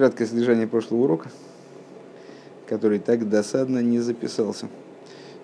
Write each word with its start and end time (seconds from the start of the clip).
краткое 0.00 0.24
содержание 0.24 0.66
прошлого 0.66 1.02
урока, 1.02 1.28
который 2.66 3.00
так 3.00 3.28
досадно 3.28 3.80
не 3.80 3.98
записался. 3.98 4.66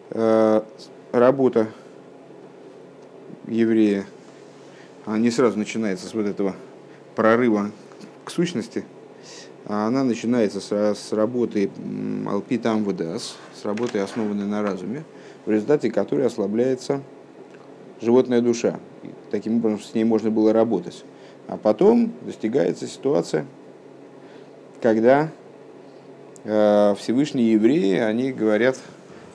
Э, 0.08 0.62
работа 1.12 1.66
еврея 3.46 4.06
не 5.06 5.30
сразу 5.30 5.58
начинается 5.58 6.06
с 6.06 6.14
вот 6.14 6.24
этого 6.24 6.56
прорыва 7.14 7.70
к 8.24 8.30
сущности, 8.30 8.86
а 9.66 9.88
она 9.88 10.04
начинается 10.04 10.62
с, 10.62 10.72
с 10.72 11.12
работы 11.12 11.70
Алпитам 12.26 12.82
ВДС, 12.82 13.34
с 13.54 13.62
работы, 13.62 13.98
основанной 13.98 14.46
на 14.46 14.62
разуме, 14.62 15.04
в 15.44 15.50
результате 15.50 15.90
которой 15.90 16.24
ослабляется 16.24 17.02
животная 18.00 18.40
душа. 18.40 18.80
Таким 19.30 19.58
образом, 19.58 19.80
с 19.80 19.92
ней 19.92 20.04
можно 20.04 20.30
было 20.30 20.54
работать. 20.54 21.04
А 21.46 21.58
потом 21.58 22.10
достигается 22.22 22.86
ситуация, 22.86 23.44
когда 24.86 25.32
э, 26.44 26.94
Всевышние 26.96 27.54
евреи, 27.54 27.98
они 27.98 28.30
говорят 28.30 28.78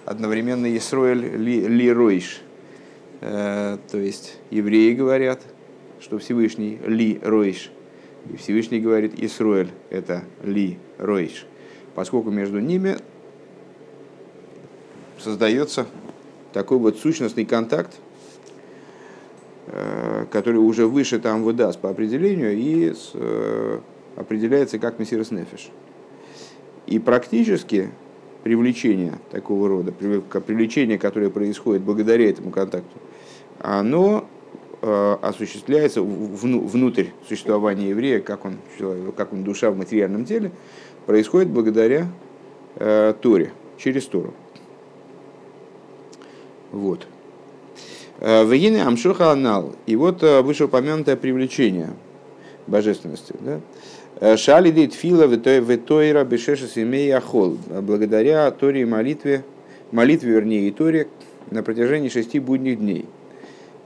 одновременно 0.05 0.77
Исроэль 0.77 1.35
ли, 1.35 1.67
ли 1.67 1.91
Ройш. 1.91 2.39
Э, 3.19 3.77
то 3.91 3.97
есть 3.97 4.37
евреи 4.49 4.93
говорят, 4.93 5.41
что 5.99 6.19
Всевышний 6.19 6.79
Ли 6.85 7.19
Ройш. 7.21 7.69
И 8.31 8.37
Всевышний 8.37 8.79
говорит 8.79 9.19
Исроэль, 9.21 9.71
это 9.89 10.23
Ли 10.41 10.79
Ройш. 10.97 11.45
Поскольку 11.95 12.31
между 12.31 12.61
ними 12.61 12.95
создается 15.19 15.85
такой 16.53 16.77
вот 16.77 16.97
сущностный 16.97 17.43
контакт, 17.43 17.91
э, 19.67 20.27
который 20.31 20.59
уже 20.59 20.87
выше 20.87 21.19
там 21.19 21.43
выдаст 21.43 21.81
по 21.81 21.89
определению 21.89 22.53
и 22.53 22.93
э, 23.15 23.79
определяется 24.15 24.79
как 24.79 24.99
мессирос 24.99 25.31
нефиш. 25.31 25.69
И 26.87 26.99
практически 26.99 27.91
привлечение 28.43 29.13
такого 29.29 29.67
рода, 29.67 29.91
привлечение, 29.91 30.97
которое 30.97 31.29
происходит 31.29 31.83
благодаря 31.83 32.29
этому 32.29 32.51
контакту, 32.51 32.97
оно 33.59 34.25
э, 34.81 35.17
осуществляется 35.21 36.01
внутрь 36.01 37.07
существования 37.27 37.89
еврея, 37.89 38.19
как 38.19 38.45
он, 38.45 38.57
как 39.15 39.33
он 39.33 39.43
душа 39.43 39.69
в 39.69 39.77
материальном 39.77 40.25
теле, 40.25 40.51
происходит 41.05 41.49
благодаря 41.49 42.07
э, 42.75 43.13
Торе, 43.21 43.53
через 43.77 44.05
Тору. 44.07 44.33
Вот. 46.71 47.05
Э, 48.19 48.43
Вегины 48.45 48.77
Амшоха 48.77 49.31
Анал. 49.31 49.75
И 49.85 49.95
вот 49.95 50.23
вышеупомянутое 50.23 51.15
привлечение 51.15 51.91
божественности. 52.65 53.35
Да? 53.39 53.61
Шалиды 54.21 54.87
тфила 54.87 55.25
ветойра 55.25 56.23
бешеша 56.23 56.67
семей 56.67 57.11
ахол. 57.11 57.57
Благодаря 57.81 58.51
Торе 58.51 58.81
и 58.81 58.85
молитве, 58.85 59.43
молитве, 59.91 60.33
вернее, 60.33 60.67
и 60.67 60.71
Торе 60.71 61.07
на 61.49 61.63
протяжении 61.63 62.07
шести 62.09 62.39
будних 62.39 62.77
дней. 62.77 63.07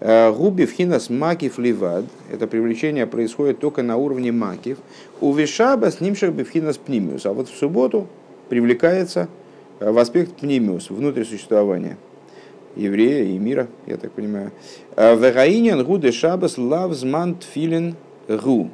Губи 0.01 0.65
вхинас 0.65 1.09
макив 1.09 1.57
ливад. 1.57 2.03
Это 2.29 2.47
привлечение 2.47 3.07
происходит 3.07 3.59
только 3.59 3.81
на 3.81 3.95
уровне 3.95 4.33
макив. 4.33 4.77
У 5.21 5.31
вишаба 5.31 5.89
с 5.89 6.01
ним 6.01 6.13
бифхинас 6.13 6.77
пнимиус. 6.77 7.25
А 7.25 7.31
вот 7.31 7.47
в 7.47 7.57
субботу 7.57 8.07
привлекается 8.49 9.29
в 9.79 9.97
аспект 9.97 10.33
пнимиус, 10.33 10.89
внутрь 10.89 11.23
существования 11.23 11.97
еврея 12.75 13.23
и 13.23 13.37
мира, 13.37 13.67
я 13.87 13.95
так 13.95 14.11
понимаю. 14.11 14.51
Вегаинин 14.97 15.81
гуде 15.85 16.11
шабас 16.11 16.57
лавзман 16.57 17.35
тфилин 17.35 17.95
гу. 18.27 18.69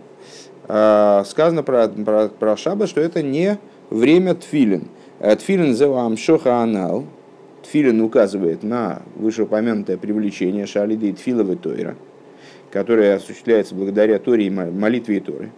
А, 0.67 1.23
сказано 1.25 1.63
про, 1.63 1.87
про, 1.87 2.29
про 2.29 2.57
шаббат, 2.57 2.89
что 2.89 3.01
это 3.01 3.21
не 3.21 3.57
время 3.89 4.35
тфилин. 4.35 4.87
Э, 5.19 5.35
тфилин 5.35 5.75
зеуам 5.75 6.17
шоха 6.17 6.57
анал. 6.57 7.05
Тфилин 7.63 8.01
указывает 8.01 8.63
на 8.63 9.01
вышеупомянутое 9.15 9.97
привлечение 9.97 10.65
шалиды 10.65 11.09
и 11.09 11.13
тфиловой 11.13 11.57
тойра, 11.57 11.95
которое 12.71 13.15
осуществляется 13.15 13.75
благодаря 13.75 14.17
Торе 14.17 14.47
и 14.47 14.49
молитве 14.49 15.17
и 15.17 15.19
Торы. 15.19 15.51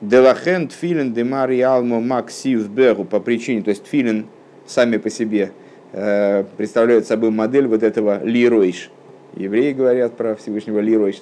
Делахен 0.00 0.68
тфилин 0.68 1.12
демари 1.12 1.60
алмо 1.60 2.00
максив 2.00 2.68
бегу 2.68 3.04
по 3.04 3.20
причине, 3.20 3.62
то 3.62 3.70
есть 3.70 3.84
тфилин 3.84 4.26
сами 4.66 4.98
по 4.98 5.10
себе 5.10 5.52
э, 5.92 6.44
представляют 6.56 7.06
собой 7.06 7.30
модель 7.30 7.66
вот 7.66 7.82
этого 7.82 8.22
лиройш. 8.22 8.90
Евреи 9.34 9.72
говорят 9.72 10.16
про 10.16 10.36
Всевышнего 10.36 10.78
лиройш. 10.78 11.16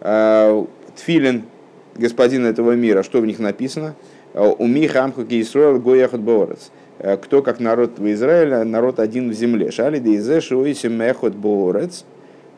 А, 0.00 0.66
тфилин 0.94 1.44
господина 1.98 2.46
этого 2.48 2.72
мира, 2.72 3.02
что 3.02 3.20
в 3.20 3.26
них 3.26 3.38
написано? 3.38 3.94
У 4.34 4.66
Михамху 4.66 5.24
Кисруэл 5.24 5.80
Гояхат 5.80 6.20
Боорец. 6.20 6.70
Кто 7.22 7.42
как 7.42 7.60
народ 7.60 7.98
в 7.98 8.12
Израиле, 8.12 8.64
народ 8.64 9.00
один 9.00 9.30
в 9.30 9.32
земле. 9.34 9.70
Шали 9.70 9.98
Дейзе 9.98 10.40
Шуисим 10.40 11.00
Эхот 11.00 11.34
Боорец. 11.34 12.04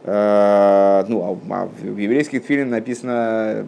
А, 0.04 1.04
ну, 1.08 1.38
а, 1.50 1.54
а 1.54 1.66
в 1.66 1.98
еврейских 1.98 2.42
фильмах 2.44 2.70
написано 2.70 3.66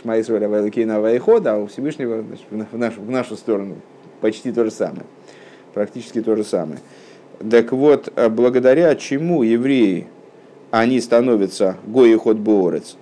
Шма 0.00 0.20
Исруэля 0.20 0.48
Вайлакейна 0.48 1.00
Вайхода, 1.00 1.54
а 1.54 1.58
у 1.58 1.66
Всевышнего 1.66 2.22
значит, 2.22 2.46
в, 2.70 2.78
нашу, 2.78 3.00
в 3.00 3.10
нашу 3.10 3.36
сторону 3.36 3.76
почти 4.20 4.52
то 4.52 4.64
же 4.64 4.70
самое. 4.70 5.04
Практически 5.74 6.20
то 6.20 6.36
же 6.36 6.44
самое. 6.44 6.78
Так 7.50 7.72
вот, 7.72 8.12
благодаря 8.30 8.94
чему 8.94 9.42
евреи, 9.42 10.06
они 10.70 11.00
становятся 11.00 11.76
Гояхот 11.86 12.36
Боорец, 12.36 12.96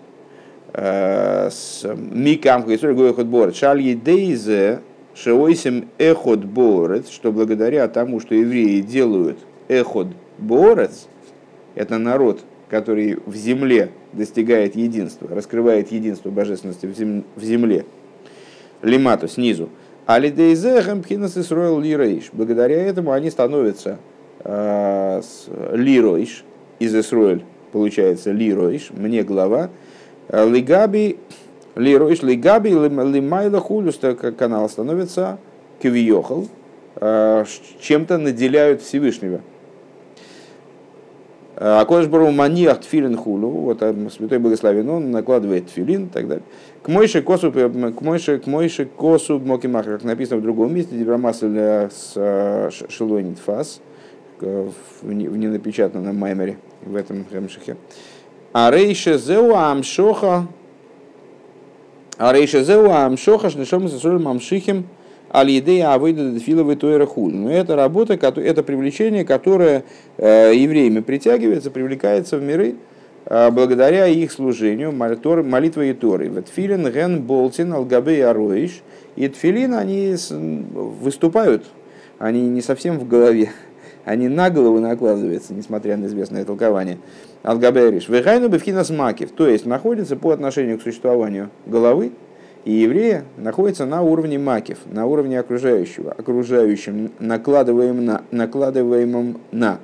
Э, 0.73 1.51
Микам 1.97 2.69
Хисрой 2.69 2.95
Гойхот 2.95 3.27
Борет. 3.27 3.57
Шаль 3.57 3.83
Едейзе 3.83 4.81
Шеойсим 5.15 5.89
Эхот 5.99 6.45
Борет, 6.45 7.09
что 7.09 7.33
благодаря 7.33 7.89
тому, 7.89 8.21
что 8.21 8.35
евреи 8.35 8.81
делают 8.81 9.39
Эхот 9.69 10.09
Борец, 10.39 11.09
это 11.75 11.99
народ, 11.99 12.41
который 12.69 13.19
в 13.27 13.35
земле 13.35 13.91
достигает 14.13 14.77
единства, 14.77 15.29
раскрывает 15.29 15.91
единство 15.91 16.31
божественности 16.31 16.87
в 16.87 17.43
земле. 17.43 17.85
Лимату 18.83 19.29
снизу. 19.29 19.69
Алидейзе 20.07 20.81
Хампхинас 20.83 21.37
Исроил 21.37 21.79
Лирейш. 21.81 22.31
Благодаря 22.33 22.83
этому 22.83 23.13
они 23.13 23.31
становятся 23.31 23.99
э, 24.43 25.23
Лиройш 25.73 26.45
из 26.79 26.95
Исроиль, 26.95 27.45
получается 27.73 28.33
Лиройш, 28.33 28.91
мне 28.91 29.23
глава, 29.23 29.71
Лигаби, 30.33 31.19
Лиройш 31.75 32.23
Лигаби, 32.23 32.71
Лимайла 32.71 33.61
Хулюс, 33.61 33.99
канал 34.39 34.69
становится 34.69 35.39
Квиохал, 35.81 36.47
э, 36.97 37.45
чем-то 37.81 38.19
наделяют 38.19 38.83
Всевышнего. 38.83 39.41
А 41.63 41.85
Кодыш 41.85 42.07
Бару 42.07 42.31
Маниах 42.31 42.81
Тфилин 42.81 43.17
Хулу, 43.17 43.51
вот 43.51 43.83
э, 43.83 43.95
Святой 44.11 44.39
Благословен, 44.39 44.89
он 44.89 45.11
накладывает 45.11 45.67
тфилин 45.67 46.07
и 46.07 46.09
так 46.09 46.29
далее. 46.29 46.45
К 46.83 46.89
Мойше 46.89 47.23
Косу, 47.23 47.53
к 47.53 48.01
Мойше, 48.01 48.39
к 48.39 48.47
Мойше 48.47 48.87
Косу 48.87 49.39
Мокимахар, 49.39 49.95
как 49.95 50.05
написано 50.05 50.41
в 50.41 50.43
другом 50.43 50.75
месте, 50.75 50.97
Дебрамасль 50.97 51.59
с 51.59 52.13
э, 52.17 52.71
Шелойнит 52.89 53.39
Фас, 53.39 53.81
в 54.41 55.13
ненапечатанном 55.13 56.17
маймере 56.17 56.57
в 56.83 56.97
этом 56.97 57.27
Ремшихе. 57.31 57.77
А 58.53 58.71
рейше 58.71 59.17
зеу 59.17 59.55
амшоха, 59.55 60.49
а 62.19 62.33
рейше 62.33 62.65
зеу 62.65 62.91
амшоха, 62.91 63.49
шнешом 63.49 63.89
сосоль 63.89 64.19
мамшихим, 64.19 64.87
аль-идея 65.33 65.95
авойда 65.95 66.33
дефиловой 66.33 66.75
тойра 66.75 67.07
хуль. 67.07 67.33
Но 67.33 67.51
это 67.53 67.77
работа, 67.77 68.15
это 68.15 68.63
привлечение, 68.65 69.25
которое 69.25 69.85
евреями 70.19 70.99
притягивается, 70.99 71.71
привлекается 71.71 72.39
в 72.39 72.43
миры, 72.43 72.75
благодаря 73.25 74.09
их 74.09 74.33
служению, 74.33 74.91
молитвы 74.91 75.91
и 75.91 75.93
Торы. 75.93 76.29
Вот 76.31 76.49
филин, 76.49 76.91
ген, 76.91 77.23
болтин, 77.23 77.73
алгабе 77.73 78.19
и 78.19 78.21
ароиш. 78.23 78.83
И 79.15 79.29
тфилин, 79.29 79.75
они 79.75 80.17
выступают, 80.73 81.67
они 82.19 82.41
не 82.49 82.63
совсем 82.63 82.99
в 82.99 83.07
голове, 83.07 83.51
они 84.05 84.29
на 84.29 84.51
голову 84.51 84.81
накладываются, 84.81 85.55
несмотря 85.55 85.97
на 85.97 86.07
известное 86.07 86.45
толкование. 86.45 86.99
Алгабериш. 87.43 88.09
Вехайну 88.09 88.49
бифхинас 88.49 88.91
макив, 88.91 89.33
то 89.33 89.49
есть 89.49 89.67
находится 89.67 90.17
по 90.17 90.31
отношению 90.31 90.79
к 90.79 90.83
существованию 90.83 91.51
головы, 91.67 92.13
и 92.65 92.73
еврея 92.73 93.25
находится 93.37 93.87
на 93.87 94.03
уровне 94.03 94.39
макив, 94.39 94.79
на 94.87 95.07
уровне 95.07 95.39
окружающего, 95.41 96.13
окружающим, 96.13 97.13
накладываемым 97.19 98.05
на. 98.05 98.23
Накладываемым 98.31 99.41
на. 99.51 99.79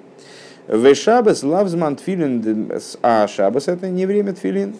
Вешабас 0.68 1.42
лавзман 1.42 1.96
тфилин, 1.96 2.70
а 3.02 3.26
шабас 3.28 3.68
это 3.68 3.88
не 3.88 4.04
время 4.04 4.34
тфилин. 4.34 4.74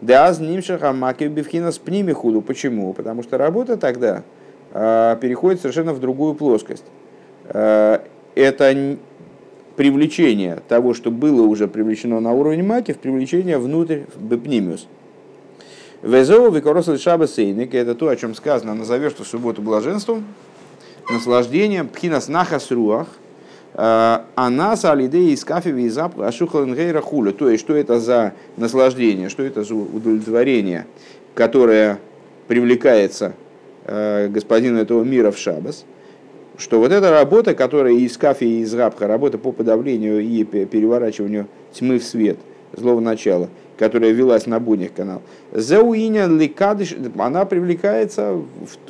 Да, 0.00 0.32
с 0.32 0.40
нимшаха 0.40 0.92
макив 0.92 1.30
бифхинас 1.30 1.78
пними 1.78 2.12
худу. 2.12 2.42
Почему? 2.42 2.92
Потому 2.92 3.22
что 3.22 3.38
работа 3.38 3.76
тогда 3.76 4.22
а, 4.72 5.16
переходит 5.16 5.60
совершенно 5.60 5.92
в 5.92 6.00
другую 6.00 6.34
плоскость. 6.34 6.84
А, 8.34 8.40
это 8.40 8.96
привлечение 9.76 10.62
того, 10.68 10.94
что 10.94 11.10
было 11.10 11.42
уже 11.42 11.68
привлечено 11.68 12.20
на 12.20 12.32
уровне 12.32 12.62
маки, 12.62 12.92
в 12.92 12.98
привлечение 12.98 13.58
внутрь 13.58 14.00
бепнимиус. 14.16 14.86
Везоу 16.02 16.50
викоросл 16.50 16.96
шаба 16.96 17.26
сейник, 17.26 17.74
это 17.74 17.94
то, 17.94 18.08
о 18.08 18.16
чем 18.16 18.34
сказано, 18.34 18.74
назовешь 18.74 19.12
что 19.12 19.24
субботу 19.24 19.62
блаженством, 19.62 20.24
наслаждением, 21.10 21.88
пхинас 21.88 22.28
нахас 22.28 22.70
руах, 22.70 23.08
она 23.74 24.76
с 24.76 24.84
алидеей 24.84 25.34
из 25.34 25.44
кафеви 25.44 25.84
и 25.84 25.88
запах 25.88 26.28
ашухалангейра 26.28 27.00
хуля. 27.00 27.32
То 27.32 27.48
есть, 27.48 27.62
что 27.62 27.74
это 27.74 28.00
за 28.00 28.32
наслаждение, 28.56 29.28
что 29.28 29.42
это 29.42 29.62
за 29.62 29.74
удовлетворение, 29.74 30.86
которое 31.34 31.98
привлекается 32.48 33.34
э, 33.84 34.28
господину 34.28 34.78
этого 34.78 35.04
мира 35.04 35.30
в 35.30 35.38
шабас, 35.38 35.84
что 36.60 36.78
вот 36.78 36.92
эта 36.92 37.10
работа, 37.10 37.54
которая 37.54 37.94
из 37.94 38.16
кафе 38.18 38.46
и 38.46 38.60
из 38.60 38.74
рабха, 38.74 39.06
работа 39.06 39.38
по 39.38 39.50
подавлению 39.50 40.20
и 40.20 40.44
переворачиванию 40.44 41.46
тьмы 41.72 41.98
в 41.98 42.04
свет, 42.04 42.38
злого 42.76 43.00
начала, 43.00 43.48
которая 43.78 44.10
велась 44.10 44.46
на 44.46 44.60
будних 44.60 44.92
канал, 44.92 45.22
зауиня 45.52 46.26
ликадыш, 46.26 46.94
она 47.16 47.46
привлекается 47.46 48.34
в, 48.34 48.44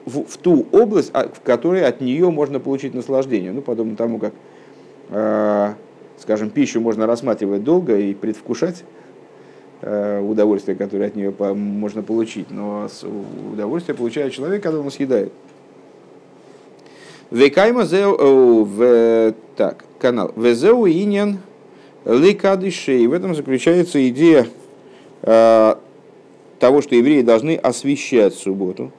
в, 0.04 0.24
в 0.26 0.36
ту 0.38 0.66
область, 0.72 1.10
а, 1.12 1.28
в 1.28 1.40
которой 1.42 1.86
от 1.86 2.00
нее 2.00 2.28
можно 2.30 2.58
получить 2.58 2.92
наслаждение. 2.92 3.52
Ну, 3.52 3.62
подобно 3.62 3.94
тому, 3.94 4.18
как, 4.18 4.34
э, 5.10 5.74
скажем, 6.18 6.50
пищу 6.50 6.80
можно 6.80 7.06
рассматривать 7.06 7.62
долго 7.62 7.96
и 7.96 8.14
предвкушать, 8.14 8.82
э, 9.82 10.20
удовольствие, 10.20 10.76
которое 10.76 11.06
от 11.06 11.14
нее 11.14 11.30
можно 11.30 12.02
получить, 12.02 12.50
но 12.50 12.88
удовольствие 13.52 13.96
получает 13.96 14.32
человек, 14.32 14.60
когда 14.64 14.80
он 14.80 14.90
съедает. 14.90 15.32
Векайма 17.30 17.84
в 17.84 19.34
так, 19.56 19.84
канал. 19.98 20.32
Везеу 20.36 20.86
иньян 20.88 21.38
ликадышей. 22.04 23.06
В 23.06 23.12
этом 23.12 23.34
заключается 23.34 24.06
идея 24.08 24.46
э, 25.22 25.74
того, 26.58 26.82
что 26.82 26.94
евреи 26.94 27.22
должны 27.22 27.56
освещать 27.56 28.34
субботу. 28.34 28.90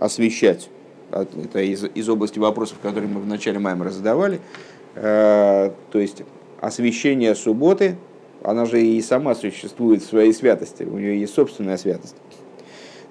Освещать. 0.00 0.68
Это 1.10 1.60
из, 1.60 1.84
из 1.84 2.08
области 2.08 2.38
вопросов, 2.38 2.78
которые 2.82 3.08
мы 3.08 3.20
в 3.20 3.26
начале 3.26 3.58
Маймера 3.58 3.90
задавали. 3.90 4.40
Э, 4.94 5.70
то 5.90 5.98
есть 5.98 6.22
освещение 6.60 7.34
субботы, 7.34 7.96
она 8.42 8.66
же 8.66 8.82
и 8.82 9.00
сама 9.02 9.34
существует 9.34 10.02
в 10.02 10.06
своей 10.06 10.32
святости, 10.32 10.82
у 10.82 10.98
нее 10.98 11.20
есть 11.20 11.34
собственная 11.34 11.76
святость. 11.76 12.16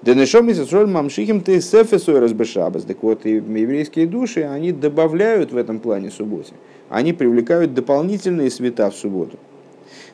Денешом 0.02 0.50
Исроль 0.50 0.88
Мамшихим 0.88 1.40
ты 1.40 1.60
сефесуй 1.60 2.18
разбешабас. 2.18 2.84
Так 2.84 3.02
вот, 3.02 3.24
и 3.24 3.34
еврейские 3.34 4.06
души, 4.06 4.42
они 4.42 4.72
добавляют 4.72 5.52
в 5.52 5.56
этом 5.56 5.78
плане 5.78 6.10
субботе. 6.10 6.54
Они 6.88 7.12
привлекают 7.12 7.72
дополнительные 7.72 8.50
света 8.50 8.90
в 8.90 8.96
субботу. 8.96 9.38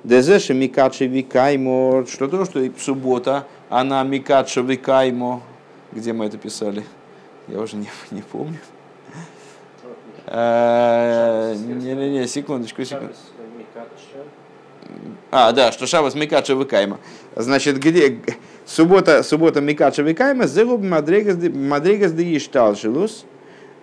Дезеша 0.05 0.53
микачи 0.53 1.05
викаймо. 1.05 2.05
Что 2.07 2.29
то, 2.29 2.45
что 2.45 2.61
суббота, 2.79 3.47
она 3.71 4.03
микача 4.05 4.61
викаймо. 4.61 5.43
Где 5.93 6.13
мы 6.13 6.27
это 6.27 6.37
писали? 6.37 6.85
Я 7.49 7.59
уже 7.59 7.77
не, 7.77 7.89
не 8.11 8.21
помню. 8.21 8.59
Э, 10.27 11.55
Не-не-не, 11.57 12.27
секундочку, 12.27 12.85
секундочку. 12.85 13.23
А, 15.31 15.53
да, 15.53 15.73
что 15.73 15.87
Шабас 15.87 16.15
Микача 16.15 16.55
Выкайма. 16.55 16.99
Значит, 17.37 17.79
где 17.79 18.19
суббота, 18.69 19.23
суббота 19.23 19.61
Микача 19.61 20.03
Выкайма, 20.03 20.47
Зеруб 20.47 20.83
Мадригас 20.83 22.13
де 22.13 22.37
Ишталшилус. 22.37 23.25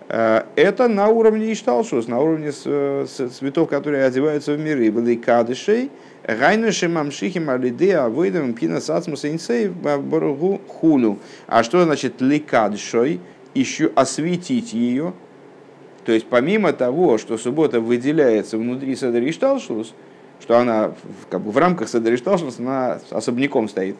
Э, 0.08 0.44
это 0.54 0.88
на 0.88 1.08
уровне 1.08 1.52
Ишталшус, 1.52 2.06
на 2.06 2.20
уровне 2.20 2.52
цветов, 2.52 3.68
которые 3.68 4.04
одеваются 4.04 4.54
в 4.54 4.58
миры. 4.58 4.90
Были 4.92 5.16
кадышей, 5.16 5.90
Гайнуши 6.22 6.88
мамшихи 6.88 7.38
малиде 7.38 7.96
авойдам 7.96 8.54
пина 8.54 8.80
сацмус 8.80 9.24
инсей 9.24 9.68
баругу 9.68 10.60
хулю. 10.68 11.18
А 11.46 11.62
что 11.62 11.84
значит 11.84 12.20
ликадшой? 12.20 13.20
Еще 13.54 13.90
осветить 13.94 14.72
ее. 14.72 15.12
То 16.04 16.12
есть 16.12 16.26
помимо 16.26 16.72
того, 16.72 17.18
что 17.18 17.36
суббота 17.38 17.80
выделяется 17.80 18.58
внутри 18.58 18.94
Седри 18.94 19.32
Шталшус, 19.32 19.94
что 20.40 20.58
она 20.58 20.92
как 21.30 21.40
бы, 21.40 21.50
в 21.50 21.56
рамках 21.56 21.88
Седришталшус, 21.88 22.60
она 22.60 23.00
особняком 23.10 23.68
стоит. 23.68 23.96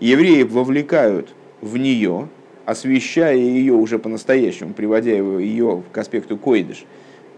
Евреи 0.00 0.42
вовлекают 0.42 1.28
в 1.60 1.76
нее, 1.76 2.28
освещая 2.64 3.36
ее 3.36 3.74
уже 3.74 3.98
по-настоящему, 3.98 4.72
приводя 4.72 5.12
ее 5.12 5.82
к 5.92 5.98
аспекту 5.98 6.36
койдыш, 6.36 6.84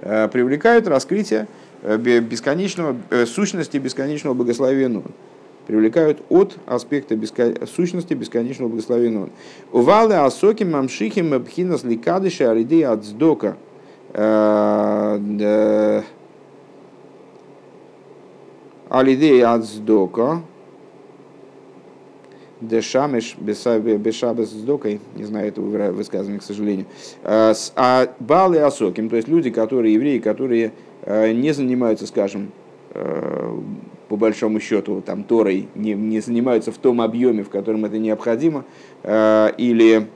э, 0.01 0.29
привлекают 0.29 0.87
раскрытие 0.87 1.49
э, 1.83 1.97
бесконечного, 1.97 2.97
э, 3.11 3.27
сущности 3.27 3.77
бесконечного 3.77 4.35
благословения 4.35 5.03
привлекают 5.67 6.21
от 6.29 6.57
аспекта 6.67 7.15
бескон... 7.15 7.55
сущности 7.73 8.15
бесконечного 8.15 8.69
благословения. 8.69 9.29
Увалы 9.71 10.17
асоки 10.17 10.65
мамшихим 10.65 11.39
бхинас 11.41 11.85
ликадыша 11.85 12.51
аридея 12.51 12.91
от 12.91 13.05
сдока. 13.05 13.57
Алидей 18.93 19.43
Ацдока, 19.43 20.43
Дешамеш 22.63 23.37
Бешабес 23.39 24.51
докой, 24.53 25.01
не 25.17 25.25
знаю 25.25 25.49
этого 25.49 25.93
высказывания, 25.93 26.39
к 26.39 26.43
сожалению. 26.43 26.87
А, 27.23 27.53
а 27.77 28.09
Балы 28.21 28.59
Асоким, 28.59 29.09
то 29.09 29.17
есть 29.17 29.29
люди, 29.29 29.51
которые 29.51 29.95
евреи, 29.95 30.19
которые 30.19 30.73
э, 31.03 31.33
не 31.33 31.53
занимаются, 31.53 32.07
скажем, 32.07 32.53
э, 32.95 33.59
по 34.09 34.17
большому 34.17 34.61
счету, 34.61 35.03
там, 35.05 35.25
Торой, 35.25 35.69
не, 35.75 35.95
не 35.95 36.21
занимаются 36.21 36.71
в 36.71 36.79
том 36.79 37.01
объеме, 37.01 37.43
в 37.43 37.51
котором 37.51 37.85
это 37.85 37.99
необходимо, 37.99 38.65
или 39.03 40.07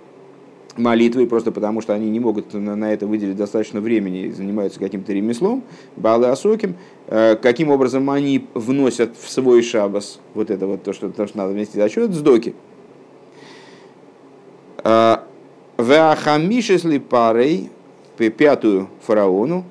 молитвой, 0.79 1.27
просто 1.27 1.53
потому 1.53 1.81
что 1.81 1.95
они 1.95 2.11
не 2.11 2.21
могут 2.21 2.53
на 2.55 2.93
это 2.93 3.07
выделить 3.07 3.37
достаточно 3.37 3.81
времени 3.81 4.25
и 4.25 4.31
занимаются 4.31 4.79
каким-то 4.79 5.13
ремеслом, 5.13 5.63
Балы 5.97 6.29
Асоким, 6.29 6.77
э, 7.07 7.37
каким 7.37 7.71
образом 7.71 8.09
они 8.11 8.47
вносят 8.55 9.17
в 9.17 9.31
свой 9.31 9.63
шабас 9.63 10.21
вот 10.35 10.51
это 10.51 10.67
вот 10.67 10.83
то, 10.83 10.93
что, 10.93 11.11
то, 11.11 11.27
что 11.27 11.39
надо 11.39 11.53
внести? 11.53 11.79
За 11.79 11.89
счет 11.89 12.13
сдоки. 12.13 12.55
Э, 14.85 15.19
Веахамишесли 15.79 16.99
парой, 16.99 17.71
пятую 18.17 18.89
фараону, 19.03 19.65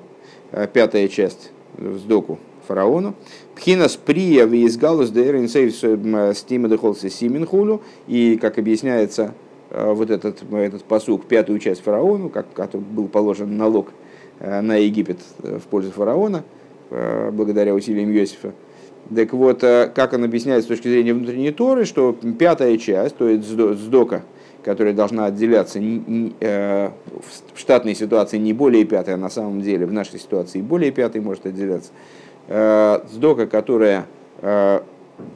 э, 0.52 0.68
пятая 0.72 1.08
часть 1.08 1.50
сдоку 1.78 2.38
фараону, 2.66 3.14
Пхинас 3.54 3.96
прия 3.96 4.44
визгалус 4.44 5.10
дейрин 5.10 5.48
сейвс 5.48 5.78
стима 6.38 6.68
дехолси 6.68 7.08
симинхулю, 7.08 7.80
и, 8.06 8.38
как 8.40 8.58
объясняется 8.58 9.34
вот 9.70 10.10
этот, 10.10 10.42
этот 10.52 10.84
посук, 10.84 11.26
пятую 11.26 11.58
часть 11.58 11.82
фараону, 11.82 12.28
как, 12.28 12.52
который 12.52 12.82
был 12.82 13.08
положен 13.08 13.56
налог 13.56 13.88
э, 14.38 14.60
на 14.60 14.76
Египет 14.76 15.18
э, 15.42 15.58
в 15.58 15.66
пользу 15.66 15.90
фараона, 15.90 16.44
благодаря 16.88 17.74
усилиям 17.74 18.12
Иосифа. 18.12 18.52
Так 19.12 19.32
вот, 19.32 19.60
как 19.60 20.12
он 20.12 20.22
объясняет 20.22 20.62
с 20.62 20.68
точки 20.68 20.86
зрения 20.86 21.14
внутренней 21.14 21.50
Торы, 21.50 21.84
что 21.84 22.12
пятая 22.12 22.76
часть, 22.78 23.16
то 23.16 23.28
есть 23.28 23.44
сдока, 23.44 24.22
которая 24.62 24.94
должна 24.94 25.26
отделяться 25.26 25.80
в 25.80 26.92
штатной 27.56 27.96
ситуации 27.96 28.38
не 28.38 28.52
более 28.52 28.84
пятой, 28.84 29.14
а 29.14 29.16
на 29.16 29.30
самом 29.30 29.62
деле 29.62 29.84
в 29.84 29.92
нашей 29.92 30.20
ситуации 30.20 30.60
более 30.60 30.92
пятой 30.92 31.20
может 31.20 31.44
отделяться, 31.44 31.90
сдока, 33.12 33.48
которая 33.48 34.06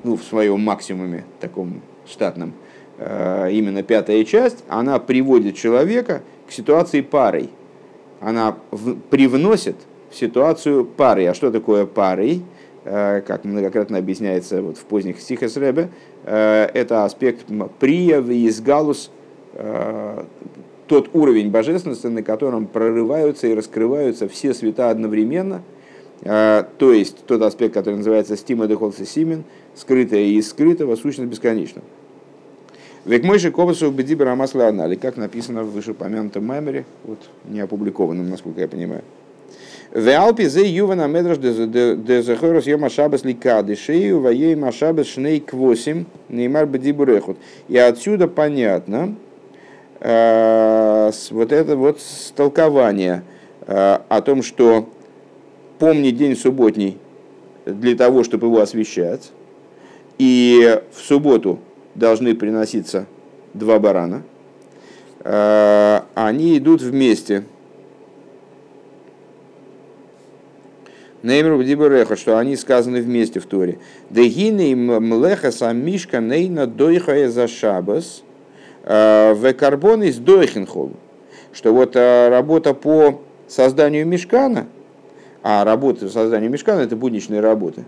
ну, 0.04 0.16
в 0.16 0.22
своем 0.22 0.60
максимуме 0.60 1.24
таком 1.40 1.82
штатном, 2.06 2.52
Э, 2.52 2.69
именно 3.00 3.82
пятая 3.82 4.24
часть, 4.24 4.62
она 4.68 4.98
приводит 4.98 5.56
человека 5.56 6.22
к 6.46 6.52
ситуации 6.52 7.00
парой. 7.00 7.48
Она 8.20 8.58
в, 8.70 8.96
привносит 8.96 9.76
в 10.10 10.16
ситуацию 10.16 10.84
парой. 10.84 11.26
А 11.28 11.34
что 11.34 11.50
такое 11.50 11.86
парой? 11.86 12.42
Э, 12.82 13.20
как 13.26 13.44
многократно 13.44 13.98
объясняется 13.98 14.62
вот 14.62 14.78
в 14.78 14.84
поздних 14.84 15.20
стихах 15.20 15.54
Рэбе, 15.54 15.90
э, 16.24 16.68
это 16.72 17.04
аспект 17.04 17.46
прия, 17.78 18.20
изгалус, 18.20 19.10
тот 20.86 21.10
уровень 21.12 21.50
божественности, 21.50 22.06
на 22.06 22.22
котором 22.22 22.66
прорываются 22.66 23.48
и 23.48 23.54
раскрываются 23.54 24.28
все 24.28 24.54
света 24.54 24.90
одновременно, 24.90 25.62
то 26.22 26.68
есть 26.78 27.26
тот 27.26 27.42
аспект, 27.42 27.74
который 27.74 27.96
называется 27.96 28.36
стима 28.36 28.68
дехолса 28.68 29.04
симен, 29.04 29.42
скрытое 29.74 30.22
и 30.22 30.40
скрытого, 30.40 30.94
сущность 30.94 31.30
бесконечного. 31.30 31.84
Век 33.06 33.24
мой 33.24 33.38
же 33.38 33.50
ковасу 33.50 33.90
бедибер 33.90 34.28
амасла 34.28 34.68
анали, 34.68 34.94
как 34.94 35.16
написано 35.16 35.62
в 35.62 35.72
вышеупомянутом 35.72 36.44
мемере, 36.44 36.84
вот 37.04 37.18
не 37.48 37.60
опубликованном, 37.60 38.28
насколько 38.28 38.60
я 38.60 38.68
понимаю. 38.68 39.02
В 39.92 40.06
Алпе 40.08 40.48
зе 40.48 40.68
ювана 40.68 41.08
медраш 41.08 41.38
де 41.38 42.22
захорос 42.22 42.66
йома 42.66 42.90
шабас 42.90 43.24
ликады 43.24 43.74
шею 43.74 44.20
ваей 44.20 44.54
машабас 44.54 45.08
шней 45.08 45.40
квосим 45.40 46.06
неймар 46.28 46.66
бедибурехут. 46.66 47.38
И 47.68 47.76
отсюда 47.76 48.28
понятно 48.28 49.16
э, 49.98 51.10
вот 51.30 51.52
это 51.52 51.76
вот 51.76 52.00
столкование 52.00 53.22
э, 53.66 53.98
о 54.08 54.20
том, 54.20 54.42
что 54.42 54.88
помни 55.80 56.10
день 56.10 56.36
субботний 56.36 56.98
для 57.64 57.96
того, 57.96 58.22
чтобы 58.22 58.46
его 58.46 58.60
освещать, 58.60 59.32
и 60.18 60.80
в 60.92 61.00
субботу 61.00 61.58
должны 61.94 62.34
приноситься 62.34 63.06
два 63.54 63.78
барана, 63.78 64.22
они 65.22 66.56
идут 66.58 66.82
вместе. 66.82 67.44
Неймру 71.22 71.62
Дибереха, 71.62 72.16
что 72.16 72.38
они 72.38 72.56
сказаны 72.56 73.02
вместе 73.02 73.40
в 73.40 73.46
Торе. 73.46 73.78
Дегины 74.08 74.74
млеха 74.74 75.52
самишка 75.52 76.20
нейна 76.20 76.66
дойхая 76.66 77.28
за 77.28 77.46
шабас 77.46 78.22
в 78.82 79.52
карбон 79.52 80.02
из 80.02 80.16
дойхенхол. 80.16 80.92
Что 81.52 81.74
вот 81.74 81.96
работа 81.96 82.72
по 82.72 83.20
созданию 83.48 84.06
мешкана, 84.06 84.68
а 85.42 85.64
работа 85.64 86.06
по 86.06 86.12
созданию 86.12 86.50
мешкана 86.50 86.80
это 86.80 86.96
будничные 86.96 87.40
работы, 87.40 87.84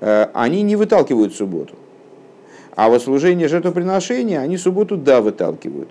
они 0.00 0.62
не 0.62 0.74
выталкивают 0.74 1.34
субботу. 1.34 1.74
А 2.78 2.88
вот 2.88 3.02
служение 3.02 3.48
жертвоприношения 3.48 4.38
они 4.38 4.56
субботу 4.56 4.96
да 4.96 5.20
выталкивают. 5.20 5.88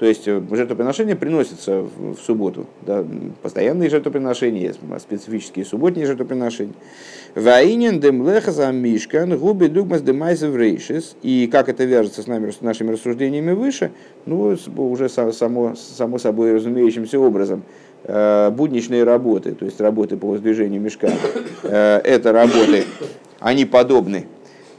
То 0.00 0.06
есть 0.06 0.26
э, 0.26 0.42
жертвоприношения 0.50 1.14
приносятся 1.14 1.82
в 1.82 2.16
субботу. 2.16 2.66
Да, 2.84 3.06
постоянные 3.42 3.90
жертвоприношения, 3.90 4.74
специфические 4.98 5.64
субботние 5.64 6.06
жертвоприношения. 6.06 6.74
Ваинен 7.36 8.00
демлеха 8.00 8.50
за 8.50 8.72
мишкан 8.72 9.38
губи 9.38 9.68
дугмас 9.68 10.02
демайзев. 10.02 10.52
И 11.22 11.46
как 11.46 11.68
это 11.68 11.84
вяжется 11.84 12.22
с, 12.22 12.26
нами, 12.26 12.50
с 12.50 12.60
нашими 12.60 12.90
рассуждениями 12.90 13.52
выше, 13.52 13.92
ну, 14.26 14.56
уже 14.78 15.08
само, 15.08 15.76
само 15.76 16.18
собой 16.18 16.54
разумеющимся 16.56 17.20
образом. 17.20 17.62
Э, 18.02 18.50
будничные 18.50 19.04
работы, 19.04 19.52
то 19.52 19.64
есть 19.64 19.80
работы 19.80 20.16
по 20.16 20.26
воздвижению 20.26 20.80
мешка, 20.80 21.10
э, 21.62 22.00
это 22.02 22.32
работы, 22.32 22.82
они 23.38 23.64
подобны 23.64 24.26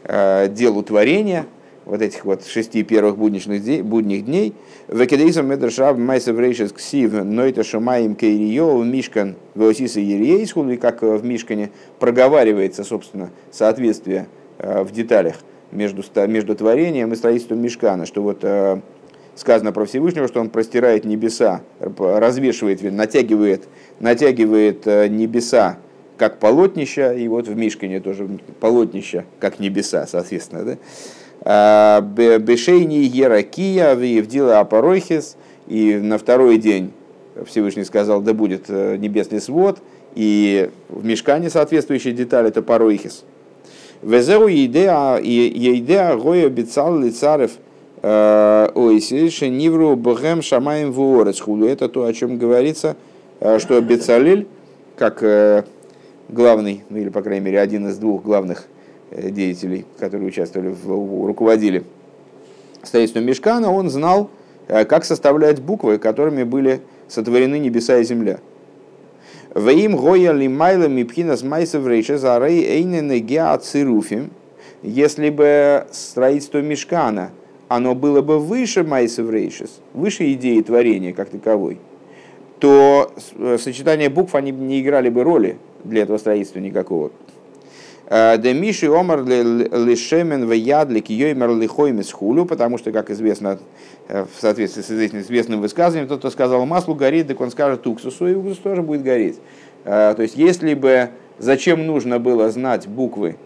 делу 0.04 0.84
творения, 0.84 1.46
вот 1.86 2.02
этих 2.02 2.26
вот 2.26 2.46
шести 2.46 2.84
первых 2.84 3.18
будничных 3.18 3.64
дней, 3.64 3.82
будних 3.82 4.26
дней. 4.26 4.54
Векедейсом 4.88 5.48
медршав 5.48 5.98
майсов 5.98 6.38
рейшес 6.40 6.72
ксив 6.72 7.12
нойта 7.24 7.64
шумаем 7.64 8.16
кейрио 8.16 8.78
в 8.78 8.86
мишкан 8.86 9.36
веосиса 9.56 10.00
ериейсхул, 10.00 10.70
и 10.70 10.78
как 10.78 11.02
в 11.02 11.24
мишкане 11.26 11.72
проговаривается, 12.00 12.84
собственно, 12.84 13.30
соответствие 13.52 14.28
э, 14.58 14.84
в 14.84 14.92
деталях 14.92 15.38
между, 15.72 16.04
между 16.28 16.56
творением 16.56 17.14
и 17.14 17.16
строительством 17.16 17.60
мишкана, 17.62 18.06
что 18.06 18.22
вот 18.22 18.40
э, 18.44 18.80
сказано 19.36 19.72
про 19.72 19.86
Всевышнего, 19.86 20.28
что 20.28 20.40
он 20.40 20.50
простирает 20.50 21.06
небеса, 21.06 21.62
развешивает, 21.80 22.82
натягивает, 22.84 23.68
натягивает 24.00 24.86
э, 24.86 25.08
небеса 25.08 25.78
как 26.22 26.38
полотнища, 26.38 27.14
и 27.14 27.28
вот 27.28 27.48
в 27.48 27.56
Мишкане 27.56 28.00
тоже 28.00 28.30
полотнища, 28.60 29.26
как 29.40 29.58
небеса, 29.58 30.06
соответственно. 30.06 30.64
Да? 30.64 30.78
А, 31.42 32.02
Бешейни 32.02 33.10
Еракия 33.12 33.96
в 33.96 34.28
дела 34.28 34.60
Апорохис, 34.60 35.36
и 35.68 35.96
на 35.96 36.20
второй 36.20 36.60
день 36.60 36.92
Всевышний 37.48 37.86
сказал, 37.86 38.22
да 38.22 38.36
будет 38.36 38.66
э, 38.68 38.98
небесный 38.98 39.42
свод, 39.42 39.80
и 40.14 40.70
в 40.90 41.04
мешкане 41.04 41.50
соответствующая 41.50 42.12
деталь 42.12 42.46
это 42.46 42.62
Паройхис. 42.62 43.24
Везеу 44.04 44.48
идея 44.48 46.16
гоя 46.18 46.50
бицал 46.50 47.00
лицарев 47.00 47.54
э, 48.04 48.68
ойсиши 48.76 49.50
нивру 49.50 49.96
богем 49.96 50.44
шамаем 50.44 50.92
вуорец 50.92 51.40
худу. 51.40 51.66
Это 51.66 51.90
то, 51.90 52.06
о 52.06 52.14
чем 52.14 52.38
говорится, 52.38 52.96
э, 53.40 53.58
что 53.58 53.82
Бецалель, 53.82 54.46
как 54.96 55.24
главный, 56.32 56.84
ну 56.90 56.98
или, 56.98 57.10
по 57.10 57.22
крайней 57.22 57.46
мере, 57.46 57.60
один 57.60 57.88
из 57.88 57.98
двух 57.98 58.24
главных 58.24 58.68
Э, 59.12 59.30
деятелей, 59.30 59.86
которые 60.00 60.30
участвовали, 60.30 60.70
в, 60.70 61.26
руководили 61.28 61.84
строительством 62.82 63.26
Мешкана, 63.26 63.70
он 63.70 63.90
знал, 63.90 64.30
э, 64.70 64.86
как 64.86 65.04
составлять 65.04 65.62
буквы, 65.62 65.98
которыми 65.98 66.44
были 66.44 66.80
сотворены 67.10 67.60
небеса 67.60 67.98
и 67.98 68.06
земля. 68.06 68.40
Ваим 69.54 69.98
гоя 69.98 70.32
лимайла 70.32 70.88
мипхинас 70.88 71.44
майсов 71.44 71.86
рейшезарей 71.86 72.64
эйнене 72.64 73.20
геацируфим. 73.20 74.32
Если 74.82 75.30
бы 75.30 75.88
строительство 75.92 76.62
Мешкана, 76.62 77.32
оно 77.68 77.96
было 77.96 78.22
бы 78.22 78.40
выше 78.40 78.86
майсов 78.86 79.30
рейшес, 79.30 79.82
выше 79.94 80.32
идеи 80.32 80.62
творения 80.62 81.12
как 81.12 81.32
таковой, 81.32 81.80
то 82.60 83.12
э, 83.36 83.58
сочетание 83.60 84.10
букв 84.10 84.36
они 84.36 84.52
не 84.52 84.80
играли 84.80 85.10
бы 85.10 85.26
роли 85.26 85.58
для 85.84 86.04
этого 86.04 86.18
строительства 86.18 86.60
никакого. 86.60 87.12
Демиши 88.12 88.88
омар 88.88 89.24
лишемен 89.24 90.46
в 90.46 90.52
ядлик 90.52 91.10
йоймер 91.10 91.56
лихоймис 91.56 92.12
хулю, 92.12 92.46
потому 92.46 92.78
что, 92.78 92.92
как 92.92 93.10
известно, 93.10 93.58
э, 94.10 94.26
в 94.26 94.42
соответствии 94.42 94.82
с 94.82 94.92
известным 94.92 95.62
высказыванием, 95.62 96.10
тот, 96.10 96.20
кто 96.20 96.30
сказал 96.30 96.66
маслу 96.66 96.94
горит, 96.94 97.28
так 97.30 97.40
он 97.40 97.52
скажет 97.52 97.88
уксусу, 97.88 98.28
и 98.28 98.36
уксус 98.36 98.58
тоже 98.58 98.82
будет 98.82 99.04
гореть. 99.04 99.40
Э, 99.86 100.14
то 100.14 100.24
есть, 100.24 100.36
если 100.36 100.74
бы 100.74 101.12
зачем 101.40 101.88
нужно 101.88 102.20
было 102.20 102.50
знать 102.50 102.86
буквы, 102.86 103.38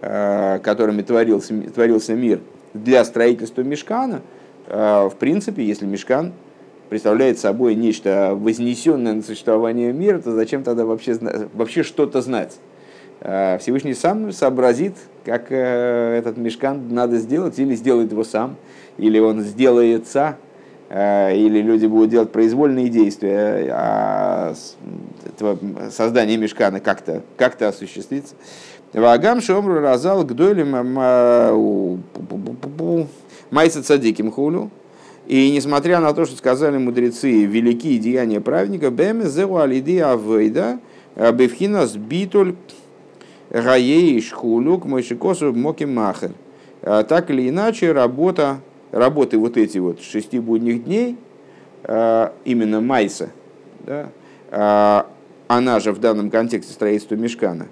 э, 0.00 0.60
которыми 0.62 1.02
творился, 1.02 1.52
творился 1.74 2.14
мир 2.14 2.40
для 2.72 3.04
строительства 3.04 3.60
мешкана, 3.60 4.22
в 4.66 5.12
принципе, 5.18 5.62
если 5.62 5.86
мешкан 5.86 6.32
представляет 6.88 7.38
собой 7.38 7.74
нечто 7.74 8.34
вознесенное 8.34 9.14
на 9.14 9.22
существование 9.22 9.92
мира, 9.92 10.18
то 10.18 10.32
зачем 10.32 10.62
тогда 10.62 10.84
вообще, 10.84 11.16
вообще 11.52 11.82
что-то 11.82 12.20
знать? 12.22 12.58
Э, 13.20 13.58
Всевышний 13.58 13.94
сам 13.94 14.30
сообразит, 14.32 14.94
как 15.24 15.46
э, 15.50 16.18
этот 16.18 16.36
мешкан 16.36 16.94
надо 16.94 17.18
сделать, 17.18 17.58
или 17.58 17.74
сделает 17.74 18.12
его 18.12 18.24
сам, 18.24 18.56
или 18.98 19.18
он 19.18 19.40
сделается, 19.40 20.36
э, 20.88 21.36
или 21.36 21.60
люди 21.62 21.86
будут 21.86 22.10
делать 22.10 22.30
произвольные 22.30 22.88
действия, 22.88 23.68
а 23.72 24.54
создание 25.90 26.36
мешкана 26.36 26.80
как-то 26.80 27.22
как 27.36 27.60
осуществится. 27.62 28.34
Вагам 28.92 29.40
шомру 29.40 29.80
разал 29.80 30.22
гдойлем 30.24 30.72
майса 33.50 33.82
цадиким 33.82 34.30
хулю. 34.30 34.70
И 35.26 35.50
несмотря 35.50 36.00
на 36.00 36.12
то, 36.14 36.24
что 36.24 36.36
сказали 36.36 36.78
мудрецы, 36.78 37.44
великие 37.44 37.98
деяния 37.98 38.40
праведника, 38.40 38.90
бэме 38.90 39.26
зеу 39.26 39.56
алиди 39.56 39.98
авейда, 39.98 40.78
бевхинас 41.16 41.96
битуль 41.96 42.54
Гаей 43.50 44.20
Шхулюк 44.20 44.84
Мойшикосу 44.84 45.52
Моки 45.52 45.84
Махер. 45.84 46.32
А, 46.82 47.02
так 47.04 47.30
или 47.30 47.48
иначе, 47.48 47.92
работа, 47.92 48.60
работы 48.92 49.38
вот 49.38 49.56
эти 49.56 49.78
вот 49.78 50.00
шести 50.00 50.38
будних 50.38 50.84
дней, 50.84 51.16
а, 51.84 52.32
именно 52.44 52.80
Майса, 52.80 53.30
да, 53.84 54.10
а, 54.50 55.06
она 55.48 55.80
же 55.80 55.92
в 55.92 56.00
данном 56.00 56.30
контексте 56.30 56.72
строительства 56.72 57.14
Мешкана, 57.14 57.66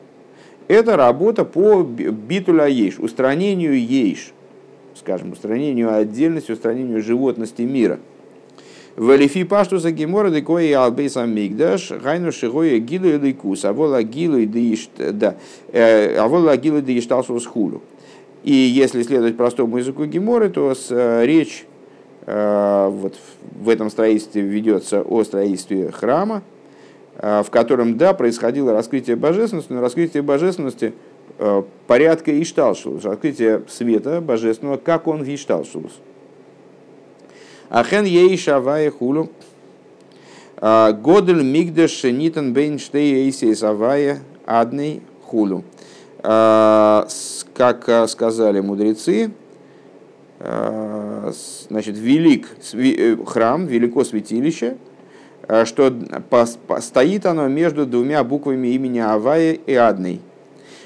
это 0.69 0.97
работа 0.97 1.45
по 1.45 1.83
битуля 1.83 2.67
ейш, 2.67 2.99
устранению 2.99 3.79
ейш, 3.79 4.33
скажем, 4.95 5.33
устранению 5.33 5.95
отдельности, 5.95 6.53
устранению 6.53 7.03
животности 7.03 7.63
мира– 7.63 8.01
Валифи 8.97 9.43
пашту 9.43 9.79
за 9.79 9.91
гемора 9.91 10.31
де 10.31 10.41
кое 10.41 10.79
албейса 10.79 11.27
мигдаш, 11.27 11.91
гайну 11.91 12.31
шигоя 12.31 12.79
гилу 12.79 13.09
и 13.09 13.19
лейкус, 13.19 13.65
а 13.65 13.73
вола 13.73 14.03
гилу 14.05 14.39
и 14.39 14.47
да, 15.13 15.35
э, 15.73 16.17
а 16.17 17.41
с 17.41 17.47
хулю. 17.47 17.83
И 18.45 18.53
если 18.53 19.03
следовать 19.03 19.37
простому 19.37 19.79
языку 19.79 20.05
геморы, 20.05 20.49
то 20.49 20.75
с, 20.75 20.89
э, 20.91 21.27
речь 21.27 21.67
э, 22.27 22.89
вот 22.89 23.17
в 23.61 23.69
этом 23.69 23.91
строительстве 23.91 24.43
ведется 24.43 25.03
о 25.03 25.25
строительстве 25.25 25.91
храма, 25.91 26.43
в 27.17 27.47
котором, 27.51 27.97
да, 27.97 28.13
происходило 28.13 28.73
раскрытие 28.73 29.15
божественности, 29.15 29.73
но 29.73 29.81
раскрытие 29.81 30.25
божественности 30.25 30.95
порядка 31.87 32.43
Ишталшулус, 32.43 33.05
раскрытие 33.05 33.63
света 33.69 34.21
божественного, 34.21 34.77
как 34.77 35.07
он 35.07 35.25
в 35.25 35.29
Ишталшулус. 35.29 35.93
Ахен 37.71 38.05
ей 38.05 38.37
шавая 38.37 38.91
хулу. 38.91 39.31
А, 40.59 40.93
Годель 40.93 41.43
мигдеш 41.43 42.05
нитан 42.05 42.53
бейн 42.53 42.79
штей 42.79 43.25
эйсей 43.25 43.57
савая 43.57 44.21
адный 44.47 45.03
хулу. 45.25 45.65
А, 46.23 47.07
как 47.55 47.89
а, 47.89 48.07
сказали 48.07 48.61
мудрецы, 48.61 49.33
значит, 51.69 51.97
велик 51.97 52.49
э, 52.75 53.17
храм, 53.25 53.67
велико 53.67 54.05
святилище, 54.05 54.77
что 55.65 55.93
стоит 56.81 57.25
оно 57.25 57.49
между 57.49 57.87
двумя 57.87 58.23
буквами 58.25 58.69
имени 58.69 58.99
Авая 58.99 59.53
и 59.53 59.75
Адной. 59.75 60.21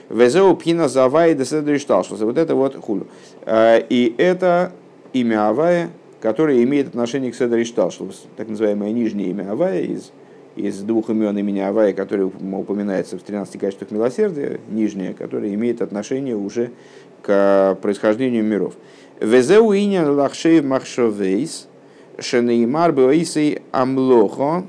Везеу 0.08 0.56
пхина 0.56 0.88
за 0.88 1.04
Авая 1.04 1.34
деседришталшус. 1.34 2.20
Вот 2.20 2.38
это 2.38 2.54
вот 2.54 2.76
хулю. 2.76 3.06
И 3.46 4.14
это 4.18 4.72
имя 5.12 5.48
Авая, 5.48 5.90
которое 6.20 6.62
имеет 6.64 6.88
отношение 6.88 7.32
к 7.32 7.34
Седер 7.34 7.60
Ишталшус, 7.62 8.26
так 8.36 8.48
называемое 8.48 8.92
нижнее 8.92 9.30
имя 9.30 9.52
Авая 9.52 9.82
из 9.82 10.12
из 10.58 10.80
двух 10.80 11.08
имен 11.08 11.38
имени 11.38 11.60
Авая, 11.60 11.92
который 11.92 12.24
упоминается 12.24 13.16
в 13.16 13.22
13 13.22 13.60
качествах 13.60 13.90
милосердия, 13.92 14.60
нижнее, 14.68 15.14
которое 15.14 15.54
имеет 15.54 15.80
отношение 15.80 16.34
уже 16.34 16.72
к 17.22 17.78
происхождению 17.80 18.42
миров. 18.44 18.74
Везеу 19.20 19.72
иньян 19.72 20.10
лахшей 20.10 20.60
махшовейс, 20.60 21.68
шенеймар 22.18 22.92
беоисей 22.92 23.62
амлохо, 23.70 24.64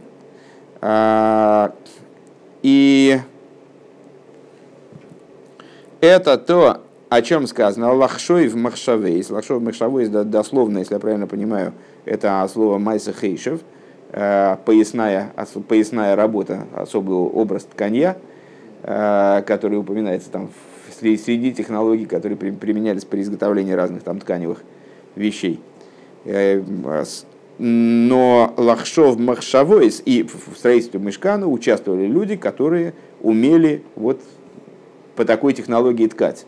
а, 0.81 1.73
и 2.61 3.19
это 6.01 6.37
то, 6.37 6.81
о 7.09 7.21
чем 7.21 7.47
сказано, 7.47 7.93
лахшой 7.93 8.47
в 8.47 8.55
махшавейс. 8.55 9.29
Лахшой 9.29 9.57
в 9.57 9.63
махшавейс, 9.63 10.09
дословно, 10.09 10.79
если 10.79 10.93
я 10.93 10.99
правильно 10.99 11.27
понимаю, 11.27 11.73
это 12.05 12.47
слово 12.51 12.77
майса 12.77 13.13
хейшев, 13.13 13.61
э, 14.11 14.57
поясная, 14.65 15.33
поясная 15.67 16.15
работа, 16.15 16.67
особый 16.75 17.17
образ 17.17 17.63
тканья, 17.63 18.17
э, 18.83 19.41
который 19.45 19.79
упоминается 19.79 20.29
там 20.29 20.49
среди 20.99 21.53
технологий, 21.53 22.05
которые 22.05 22.37
применялись 22.37 23.05
при 23.05 23.21
изготовлении 23.21 23.73
разных 23.73 24.03
там 24.03 24.19
тканевых 24.19 24.63
вещей. 25.15 25.59
Э, 26.25 26.61
но 27.59 28.53
Лахшов 28.55 29.19
Махшавойс 29.19 30.01
и 30.05 30.23
в 30.23 30.57
строительстве 30.57 30.99
Мешкана 30.99 31.45
участвовали 31.47 32.05
люди, 32.07 32.37
которые 32.37 32.93
умели 33.21 33.83
вот 33.95 34.21
по 35.19 35.25
такой 35.25 35.51
технологии 35.51 36.07
ткать. 36.07 36.45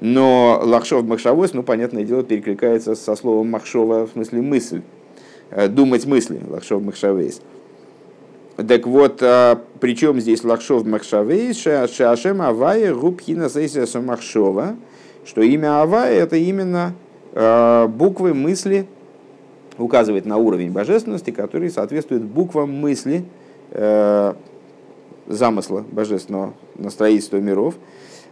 Но 0.00 0.60
Лахшов 0.64 1.04
Махшавойс, 1.04 1.52
ну, 1.52 1.62
понятное 1.62 2.02
дело, 2.02 2.24
перекликается 2.24 2.96
со 2.96 3.14
словом 3.14 3.48
Махшова, 3.50 4.08
в 4.08 4.10
смысле 4.10 4.42
мысль, 4.42 4.82
э, 5.52 5.68
думать 5.68 6.04
мысли, 6.04 6.40
Лахшов 6.50 6.82
Махшавейс. 6.82 7.40
Так 8.56 8.88
вот, 8.88 9.22
а, 9.22 9.62
причем 9.78 10.18
здесь 10.18 10.42
Лахшов 10.42 10.84
Махшавейс, 10.84 11.56
Шашем 11.56 12.42
Авая 12.42 12.92
Губхина 12.92 13.48
Сейсиаса 13.48 14.00
Махшова, 14.00 14.74
что 15.24 15.40
имя 15.40 15.80
Авая 15.80 16.24
это 16.24 16.34
именно 16.34 16.94
а, 17.34 17.86
буквы 17.86 18.34
мысли, 18.34 18.88
указывает 19.78 20.26
на 20.26 20.38
уровень 20.38 20.72
божественности, 20.72 21.30
который 21.30 21.70
соответствует 21.70 22.24
буквам 22.24 22.72
мысли 22.72 23.24
э, 23.70 24.34
замысла 25.28 25.84
божественного 25.92 26.54
на 26.80 26.90
строительство 26.90 27.36
миров. 27.36 27.74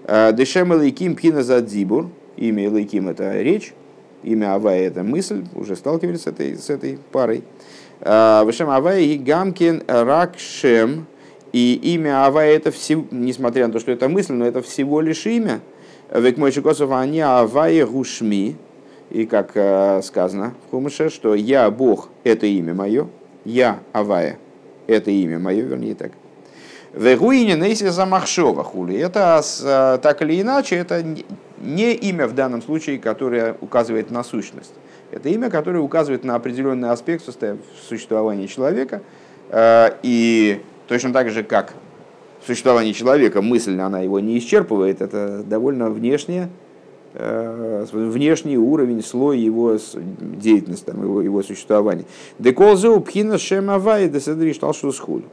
Э, 0.04 0.32
Дешем 0.32 0.72
Элайким 0.72 1.14
Пхина 1.14 1.42
Задзибур, 1.42 2.08
имя 2.36 2.66
Элайким 2.66 3.08
это 3.08 3.40
речь, 3.40 3.74
имя 4.22 4.54
Авая 4.54 4.86
это 4.86 5.02
мысль, 5.02 5.44
уже 5.54 5.76
сталкивались 5.76 6.22
с 6.22 6.26
этой, 6.26 6.56
с 6.56 6.70
этой 6.70 6.98
парой. 7.12 7.44
Э, 8.00 8.42
Вешем 8.46 8.70
Авая 8.70 9.00
и 9.00 9.18
Гамкин 9.18 9.84
Ракшем, 9.86 11.06
и 11.52 11.74
имя 11.94 12.26
Авая 12.26 12.56
это 12.56 12.70
всего, 12.70 13.04
несмотря 13.10 13.66
на 13.66 13.72
то, 13.72 13.80
что 13.80 13.92
это 13.92 14.08
мысль, 14.08 14.32
но 14.32 14.46
это 14.46 14.62
всего 14.62 15.00
лишь 15.00 15.26
имя. 15.26 15.60
Век 16.12 16.38
мой 16.38 16.52
Шикосов, 16.52 16.90
они 16.92 17.20
Авая 17.20 17.86
Гушми, 17.86 18.56
и 19.10 19.26
как 19.26 19.50
сказано 20.04 20.54
в 20.66 20.70
Хумыше, 20.70 21.10
что 21.10 21.34
«Я 21.34 21.70
Бог»— 21.70 22.08
это 22.24 22.46
имя 22.46 22.74
мое, 22.74 23.08
«Я 23.44 23.80
Авая»— 23.92 24.38
это 24.86 25.10
имя 25.10 25.38
мое, 25.38 25.62
вернее 25.62 25.94
так. 25.94 26.12
Вегуине 26.94 27.54
нейси 27.54 27.88
замахшова 27.88 28.64
хули. 28.64 28.96
Это 28.96 29.42
э, 29.62 29.98
так 30.02 30.22
или 30.22 30.40
иначе, 30.40 30.76
это 30.76 31.04
не 31.60 31.94
имя 31.94 32.26
в 32.26 32.34
данном 32.34 32.62
случае, 32.62 32.98
которое 32.98 33.56
указывает 33.60 34.10
на 34.10 34.24
сущность. 34.24 34.72
Это 35.10 35.28
имя, 35.28 35.50
которое 35.50 35.80
указывает 35.80 36.24
на 36.24 36.34
определенный 36.34 36.90
аспект 36.90 37.24
существования 37.88 38.48
человека. 38.48 39.02
Э, 39.50 39.90
и 40.02 40.62
точно 40.86 41.12
так 41.12 41.30
же, 41.30 41.42
как 41.42 41.74
существование 42.46 42.94
человека, 42.94 43.42
мысль, 43.42 43.78
она 43.78 44.00
его 44.00 44.18
не 44.20 44.38
исчерпывает, 44.38 45.02
это 45.02 45.42
довольно 45.42 45.90
внешнее, 45.90 46.48
внешний 47.14 48.56
уровень, 48.58 49.02
слой 49.02 49.38
его 49.38 49.76
деятельности, 50.20 50.90
его, 50.90 51.20
его 51.20 51.42
существования. 51.42 52.04
Деколзу 52.38 53.00
пхина 53.00 53.38
шемавай 53.38 54.08
деседри 54.08 54.52
шталшу 54.52 54.92
схуд. 54.92 55.24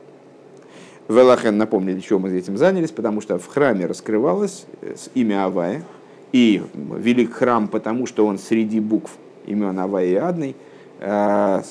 Велахен, 1.07 1.57
напомнили, 1.57 1.99
чего 1.99 2.19
мы 2.19 2.31
этим 2.31 2.57
занялись, 2.57 2.91
потому 2.91 3.21
что 3.21 3.37
в 3.37 3.47
храме 3.47 3.85
раскрывалось 3.85 4.65
э, 4.81 4.95
имя 5.13 5.45
Авая, 5.45 5.83
и 6.31 6.63
велик 6.73 7.33
храм, 7.33 7.67
потому 7.67 8.07
что 8.07 8.25
он 8.25 8.39
среди 8.39 8.79
букв 8.79 9.11
имен 9.45 9.79
Авая 9.79 10.05
и 10.05 10.15
Адной. 10.15 10.55
Э, 10.99 11.61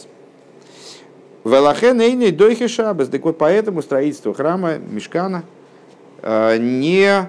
Велахен 1.44 2.00
эйней 2.00 2.30
дойхи 2.30 2.68
шабас. 2.68 3.08
Так 3.08 3.22
вот, 3.24 3.36
поэтому 3.36 3.82
строительство 3.82 4.32
храма, 4.32 4.78
мешкана, 4.78 5.44
не 6.22 7.28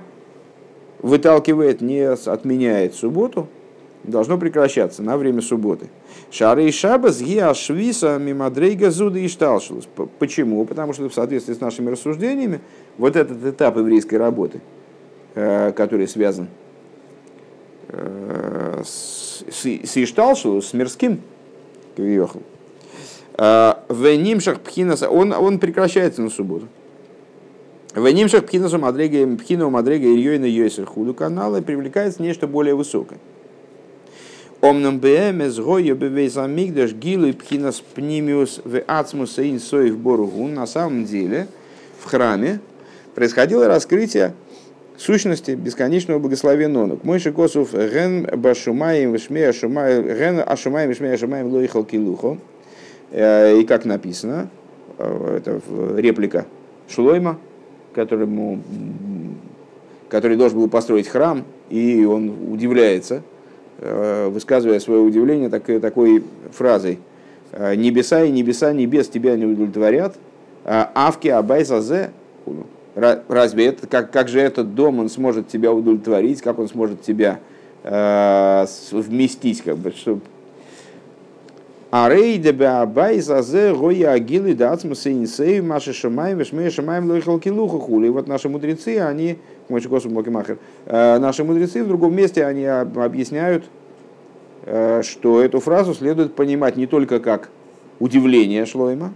выталкивает, 0.99 1.81
не 1.81 2.07
отменяет 2.07 2.95
субботу, 2.95 3.49
должно 4.07 4.37
прекращаться 4.37 5.03
на 5.03 5.17
время 5.17 5.41
субботы. 5.41 5.87
Шары 6.31 6.67
и 6.67 6.71
шабас 6.71 7.21
гиашвиса 7.21 8.17
мимадрейга 8.17 8.91
зуда 8.91 9.19
и 9.19 9.27
шталшилус. 9.27 9.87
Почему? 10.19 10.65
Потому 10.65 10.93
что 10.93 11.09
в 11.09 11.13
соответствии 11.13 11.53
с 11.53 11.59
нашими 11.59 11.89
рассуждениями 11.89 12.61
вот 12.97 13.15
этот 13.15 13.43
этап 13.45 13.77
еврейской 13.77 14.15
работы, 14.15 14.61
э, 15.33 15.71
который 15.71 16.07
связан 16.07 16.47
э, 17.89 18.81
с, 18.85 19.43
с 19.49 19.97
Ишталшилус, 19.97 20.67
с 20.67 20.73
мирским, 20.73 21.21
э, 21.97 22.25
в 23.89 24.15
Нимшах 24.17 24.61
Пхинаса, 24.61 25.09
он, 25.09 25.33
он 25.33 25.59
прекращается 25.59 26.21
на 26.21 26.29
субботу. 26.29 26.67
В 27.95 28.11
нимшах 28.11 28.45
пхинасу 28.45 28.77
мадрега, 28.77 29.37
пхину 29.37 29.69
мадрега 29.69 30.05
Ильёйна 30.05 30.43
Йойсер 30.43 30.85
худу 30.85 31.13
канала 31.13 31.61
привлекается 31.61 32.21
нечто 32.21 32.45
более 32.45 32.75
высокое. 32.75 33.19
Омном 34.65 34.97
бэмэс 34.97 35.59
гойо 35.59 35.93
бевейс 35.93 36.37
амигдаш 36.37 36.93
гилу 36.93 37.31
пхинас 37.33 37.81
пнимиус 37.81 38.61
в 38.65 38.81
ацмус 38.87 39.37
ин 39.37 39.59
соев 39.59 39.95
боругун. 39.99 40.55
На 40.55 40.65
самом 40.65 41.05
деле 41.05 41.47
в 41.99 42.05
храме 42.05 42.59
происходило 43.13 43.67
раскрытие 43.67 44.33
сущности 44.97 45.51
бесконечного 45.51 46.17
благословенного. 46.17 46.97
Мой 47.03 47.19
шикосов 47.19 47.73
ген 47.73 48.27
башумаем 48.37 49.13
вишмея 49.13 49.53
шумаем 49.53 50.03
ген 50.03 50.43
ашумаем 50.43 50.89
вишмея 50.89 51.15
шумаем 51.15 51.53
лоихал 51.53 51.83
килухо. 51.83 52.39
Э, 53.11 53.59
и 53.59 53.65
как 53.65 53.85
написано, 53.85 54.49
э, 54.97 55.37
это 55.37 55.61
реплика 55.95 56.47
Шлойма, 56.89 57.37
которому, 57.93 58.63
который 60.09 60.37
должен 60.37 60.57
был 60.57 60.69
построить 60.69 61.07
храм, 61.07 61.45
и 61.69 62.03
он 62.03 62.51
удивляется, 62.51 63.21
высказывая 63.79 64.79
свое 64.79 65.01
удивление 65.01 65.49
так, 65.49 65.65
такой 65.81 66.23
фразой. 66.51 66.99
«Небеса 67.51 68.23
и 68.23 68.31
небеса 68.31 68.73
небес 68.73 69.07
тебя 69.07 69.35
не 69.35 69.45
удовлетворят, 69.45 70.15
а 70.63 70.91
авки 70.93 71.27
абайзазе» 71.27 72.11
Разве 72.95 73.67
это, 73.67 73.87
как, 73.87 74.11
как 74.11 74.29
же 74.29 74.39
этот 74.39 74.73
дом, 74.73 74.99
он 74.99 75.09
сможет 75.09 75.49
тебя 75.49 75.73
удовлетворить, 75.73 76.41
как 76.41 76.59
он 76.59 76.69
сможет 76.69 77.01
тебя 77.01 77.39
э, 77.83 78.65
вместить, 78.91 79.61
как 79.63 79.77
бы, 79.77 79.91
чтобы 79.91 80.21
а 81.97 82.09
рейде 82.09 82.51
беабай 82.51 83.21
зазе 83.21 83.73
гоя 83.73 84.11
агилы 84.11 84.53
дацмуса 84.53 85.13
инсей 85.13 85.61
маши 85.61 85.93
шамаем 85.93 86.37
вешмея 86.37 86.69
шамаем 86.69 87.09
лойхал 87.09 87.39
килуха 87.39 87.79
хули. 87.79 88.09
Вот 88.09 88.27
наши 88.27 88.49
мудрецы, 88.49 88.99
они, 88.99 89.37
мой 89.69 89.79
косу 89.79 90.09
Мокимахер, 90.09 90.57
э, 90.87 91.19
наши 91.19 91.45
мудрецы 91.45 91.85
в 91.85 91.87
другом 91.87 92.13
месте, 92.13 92.45
они 92.45 92.65
объясняют, 92.65 93.63
э, 94.65 95.03
что 95.03 95.41
эту 95.41 95.61
фразу 95.61 95.93
следует 95.93 96.35
понимать 96.35 96.75
не 96.75 96.85
только 96.85 97.21
как 97.21 97.47
удивление 97.99 98.65
Шлойма, 98.65 99.13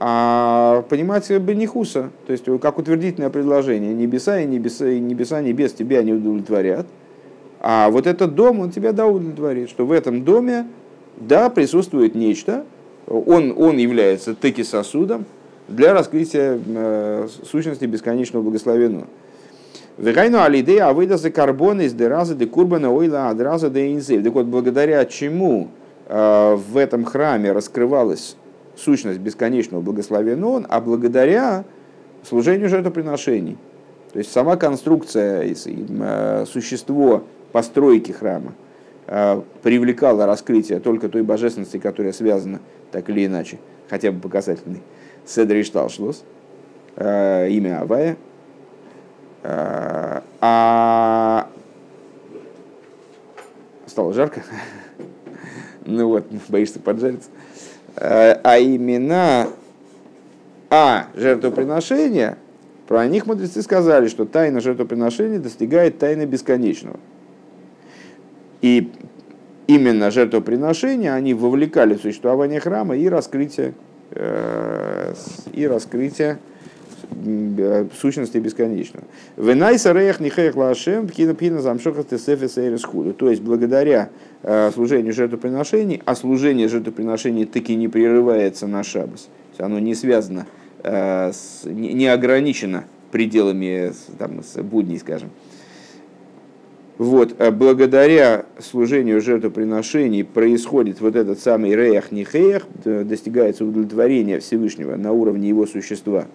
а 0.00 0.86
понимать 0.88 1.30
Бенихуса, 1.30 2.08
то 2.26 2.32
есть 2.32 2.46
как 2.62 2.78
утвердительное 2.78 3.28
предложение. 3.28 3.92
Небеса 3.92 4.40
и 4.40 4.46
небеса, 4.46 4.88
и 4.88 4.98
небеса 4.98 5.42
небес 5.42 5.74
тебя 5.74 6.02
не 6.02 6.14
удовлетворят, 6.14 6.86
а 7.60 7.90
вот 7.90 8.06
этот 8.06 8.34
дом, 8.34 8.60
он 8.60 8.70
тебя 8.70 8.92
да 8.92 9.06
удовлетворит, 9.06 9.68
что 9.68 9.84
в 9.84 9.92
этом 9.92 10.24
доме 10.24 10.64
да, 11.20 11.50
присутствует 11.50 12.14
нечто, 12.14 12.64
он, 13.06 13.54
он 13.56 13.78
является 13.78 14.34
таки 14.34 14.62
сосудом 14.64 15.24
для 15.66 15.92
раскрытия 15.92 16.58
э, 16.64 17.28
сущности 17.44 17.84
бесконечного 17.84 18.42
благословенного. 18.42 19.06
Вегайну 19.96 20.42
алидея 20.42 20.88
авыда 20.88 21.16
за 21.16 21.30
карбон 21.30 21.80
из 21.80 21.92
дераза 21.92 22.34
де 22.34 22.46
курбана 22.46 22.92
ойла 22.92 23.30
адраза 23.30 23.68
де 23.68 23.92
инзев. 23.92 24.22
Так 24.22 24.32
вот, 24.32 24.46
благодаря 24.46 25.04
чему 25.04 25.68
э, 26.06 26.54
в 26.54 26.76
этом 26.76 27.04
храме 27.04 27.52
раскрывалась 27.52 28.36
сущность 28.76 29.18
бесконечного 29.18 29.80
благословенного, 29.80 30.64
а 30.68 30.80
благодаря 30.80 31.64
служению 32.22 32.68
жертвоприношений. 32.68 33.56
То 34.12 34.20
есть 34.20 34.30
сама 34.30 34.56
конструкция, 34.56 35.44
э, 35.44 36.44
существо 36.46 37.24
постройки 37.52 38.12
храма– 38.12 38.52
привлекало 39.62 40.26
раскрытие 40.26 40.80
только 40.80 41.08
той 41.08 41.22
божественности, 41.22 41.78
которая 41.78 42.12
связана 42.12 42.60
так 42.92 43.08
или 43.08 43.26
иначе, 43.26 43.58
хотя 43.88 44.12
бы 44.12 44.20
показательной, 44.20 44.82
Седри 45.26 45.62
Шталшлус, 45.62 46.24
имя 46.96 47.80
Авая. 47.80 48.16
А 50.40 51.48
стало 53.86 54.12
жарко. 54.12 54.42
ну 55.86 56.08
вот, 56.08 56.26
боишься 56.48 56.80
поджариться. 56.80 57.30
А 57.96 58.58
имена 58.60 59.48
а 60.70 61.06
жертвоприношения, 61.14 62.36
про 62.86 63.06
них 63.06 63.26
мудрецы 63.26 63.62
сказали, 63.62 64.08
что 64.08 64.26
тайна 64.26 64.60
жертвоприношения 64.60 65.38
достигает 65.38 65.98
тайны 65.98 66.26
бесконечного. 66.26 67.00
И 68.60 68.90
именно 69.66 70.10
жертвоприношения, 70.10 71.14
они 71.14 71.34
вовлекали 71.34 71.94
в 71.94 72.00
существование 72.00 72.58
храма 72.60 72.96
и 72.96 73.08
раскрытие, 73.08 73.74
э, 74.10 75.14
и 75.52 75.66
раскрытие 75.66 76.38
э, 77.12 77.86
сущности 78.00 78.38
бесконечного. 78.38 79.06
Венайса 79.36 79.92
реях 79.92 80.20
нихеях 80.20 80.56
лашем 80.56 81.06
пхина 81.06 81.34
пхина 81.34 81.60
замшоха 81.60 82.02
тесефес 82.02 82.54
То 83.16 83.30
есть, 83.30 83.42
благодаря 83.42 84.10
э, 84.42 84.70
служению 84.72 85.12
жертвоприношений, 85.12 86.02
а 86.04 86.16
служение 86.16 86.68
жертвоприношений 86.68 87.44
таки 87.44 87.76
не 87.76 87.88
прерывается 87.88 88.66
на 88.66 88.82
шабас. 88.82 89.28
Оно 89.58 89.80
не 89.80 89.96
связано, 89.96 90.46
не 90.84 92.06
ограничено 92.06 92.84
пределами 93.10 93.92
там, 94.18 94.44
с 94.44 94.62
будней, 94.62 94.98
скажем. 94.98 95.30
Вот, 96.98 97.40
а 97.40 97.52
благодаря 97.52 98.46
служению 98.58 99.20
жертвоприношений 99.20 100.24
происходит 100.24 101.00
вот 101.00 101.14
этот 101.14 101.38
самый 101.38 101.76
реях 101.76 102.10
нихеях, 102.10 102.66
достигается 102.84 103.64
удовлетворение 103.64 104.40
Всевышнего 104.40 104.96
на 104.96 105.12
уровне 105.12 105.48
его 105.48 105.64
существа 105.64 106.26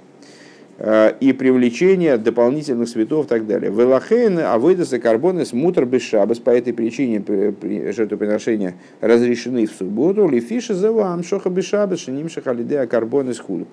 а, 0.80 1.10
и 1.20 1.34
привлечение 1.34 2.16
дополнительных 2.18 2.88
светов 2.88 3.26
и 3.26 3.28
так 3.28 3.46
далее. 3.46 3.72
Велахейн 3.72 4.40
авойдаса 4.40 5.00
карбоны 5.00 5.46
смутр 5.46 5.84
без 5.84 6.04
шабас, 6.04 6.40
по 6.40 6.52
этой 6.52 6.72
причине 6.72 7.22
жертвоприношения 7.92 8.76
разрешены 9.02 9.66
в 9.66 9.72
субботу, 9.72 10.30
лифиши 10.30 10.74
завам 10.74 11.26
шоха 11.26 11.50
без 11.50 11.66
шабас, 11.66 12.00
шиним 12.00 12.30
шахалидея 12.30 12.88
карбоны 12.88 13.34
схулу. 13.34 13.68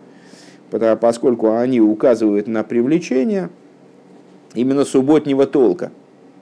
Поскольку 1.00 1.56
они 1.56 1.80
указывают 1.80 2.48
на 2.48 2.64
привлечение 2.64 3.48
именно 4.56 4.84
субботнего 4.84 5.46
толка– 5.46 5.92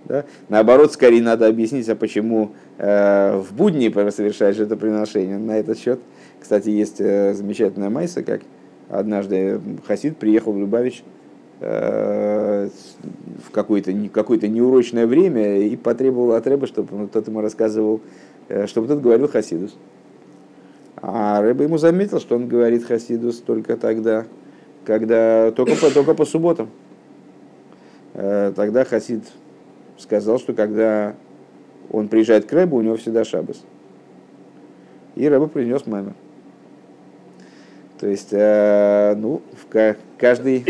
да? 0.08 0.24
Наоборот, 0.48 0.92
скорее 0.92 1.22
надо 1.22 1.46
объяснить, 1.46 1.88
а 1.88 1.94
почему 1.94 2.52
э, 2.78 3.36
в 3.36 3.54
будни 3.54 3.92
совершаешь 4.10 4.58
это 4.58 4.76
приношение. 4.76 5.38
На 5.38 5.58
этот 5.58 5.78
счет, 5.78 6.00
кстати, 6.40 6.70
есть 6.70 7.00
э, 7.00 7.34
замечательная 7.34 7.90
майса, 7.90 8.22
как 8.22 8.40
однажды 8.88 9.60
Хасид 9.86 10.16
приехал 10.16 10.52
в 10.52 10.58
Любавич 10.58 11.04
э, 11.60 12.68
в 13.46 13.50
какое-то 13.50 13.92
какое 14.12 14.38
неурочное 14.38 15.06
время 15.06 15.58
и 15.58 15.76
потребовал 15.76 16.32
от 16.32 16.46
Рэба, 16.46 16.66
чтобы 16.66 16.96
ну, 16.96 17.08
тот 17.08 17.28
ему 17.28 17.40
рассказывал, 17.42 18.00
э, 18.48 18.66
чтобы 18.66 18.88
тот 18.88 19.00
говорил 19.00 19.28
Хасидус. 19.28 19.76
А 20.96 21.40
Рэба 21.42 21.64
ему 21.64 21.78
заметил, 21.78 22.18
что 22.18 22.36
он 22.36 22.48
говорит 22.48 22.84
Хасидус 22.84 23.38
только 23.38 23.76
тогда, 23.76 24.24
когда 24.84 25.52
только 25.52 25.76
по, 25.76 25.90
только 25.90 26.14
по 26.14 26.24
субботам. 26.24 26.70
Э, 28.14 28.52
тогда 28.56 28.84
Хасид 28.84 29.24
сказал, 29.98 30.38
что 30.38 30.54
когда 30.54 31.14
он 31.90 32.08
приезжает 32.08 32.46
к 32.46 32.52
Рэбу, 32.52 32.76
у 32.76 32.82
него 32.82 32.96
всегда 32.96 33.24
шабас. 33.24 33.62
И 35.16 35.28
Рэба 35.28 35.48
принес 35.48 35.86
мамер. 35.86 36.14
То 37.98 38.06
есть, 38.06 38.28
э, 38.30 39.16
ну, 39.16 39.42
в 39.52 39.96
каждый 40.18 40.64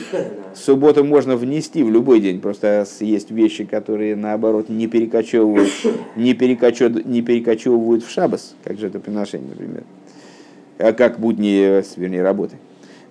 субботу 0.54 1.04
можно 1.04 1.36
внести 1.36 1.84
в 1.84 1.90
любой 1.90 2.20
день. 2.20 2.40
Просто 2.40 2.84
есть 3.00 3.30
вещи, 3.30 3.64
которые, 3.64 4.16
наоборот, 4.16 4.68
не 4.68 4.88
перекочевывают, 4.88 5.70
не 6.16 6.34
перекочевывают, 6.34 7.06
не 7.06 7.22
перекочевывают 7.22 8.04
в 8.04 8.10
шабас, 8.10 8.56
как 8.64 8.78
же 8.78 8.88
это 8.88 8.98
приношение, 8.98 9.50
например. 9.50 9.84
А 10.78 10.92
как 10.92 11.20
будни, 11.20 11.82
вернее, 11.96 12.22
работы. 12.24 12.56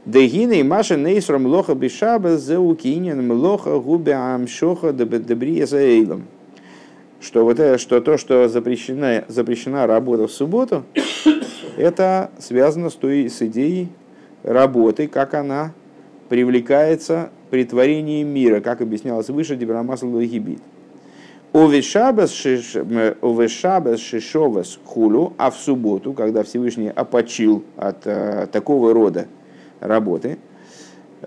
Дегина 0.06 0.54
и 0.54 0.64
Маша 0.64 0.98
Нейсром 0.98 1.46
Лоха 1.46 1.76
Бишаба 1.76 2.36
Зеукинин 2.36 3.26
Млоха 3.26 3.80
Губе 3.80 4.16
Амшоха 4.16 4.92
Дебрия 4.92 5.66
Заэйлом. 5.66 6.26
Что, 7.22 7.46
вот 7.46 7.58
это, 7.58 7.78
что 7.78 8.02
то, 8.02 8.18
что 8.18 8.50
запрещена, 8.50 9.24
запрещена 9.30 9.88
работа 9.88 10.28
в 10.28 10.32
субботу, 10.34 10.84
это 11.78 12.32
связано 12.38 12.90
с 12.90 12.96
той 12.96 13.30
с 13.30 13.42
идеей 13.44 13.88
работы, 14.44 15.08
как 15.08 15.36
она 15.36 15.74
привлекается 16.28 17.30
при 17.50 17.64
творении 17.64 18.24
мира, 18.24 18.60
как 18.60 18.82
объяснялось 18.82 19.30
выше 19.30 19.56
Дебрамасл 19.56 20.14
Логибит. 20.14 20.60
Овешабас 21.54 22.34
шишовас 24.00 24.80
хулу, 24.84 25.32
а 25.38 25.50
в 25.50 25.56
субботу, 25.56 26.12
когда 26.12 26.44
Всевышний 26.44 26.90
опочил 26.90 27.64
от 27.78 28.06
э, 28.06 28.48
такого 28.52 28.94
рода 28.94 29.28
работы. 29.84 30.38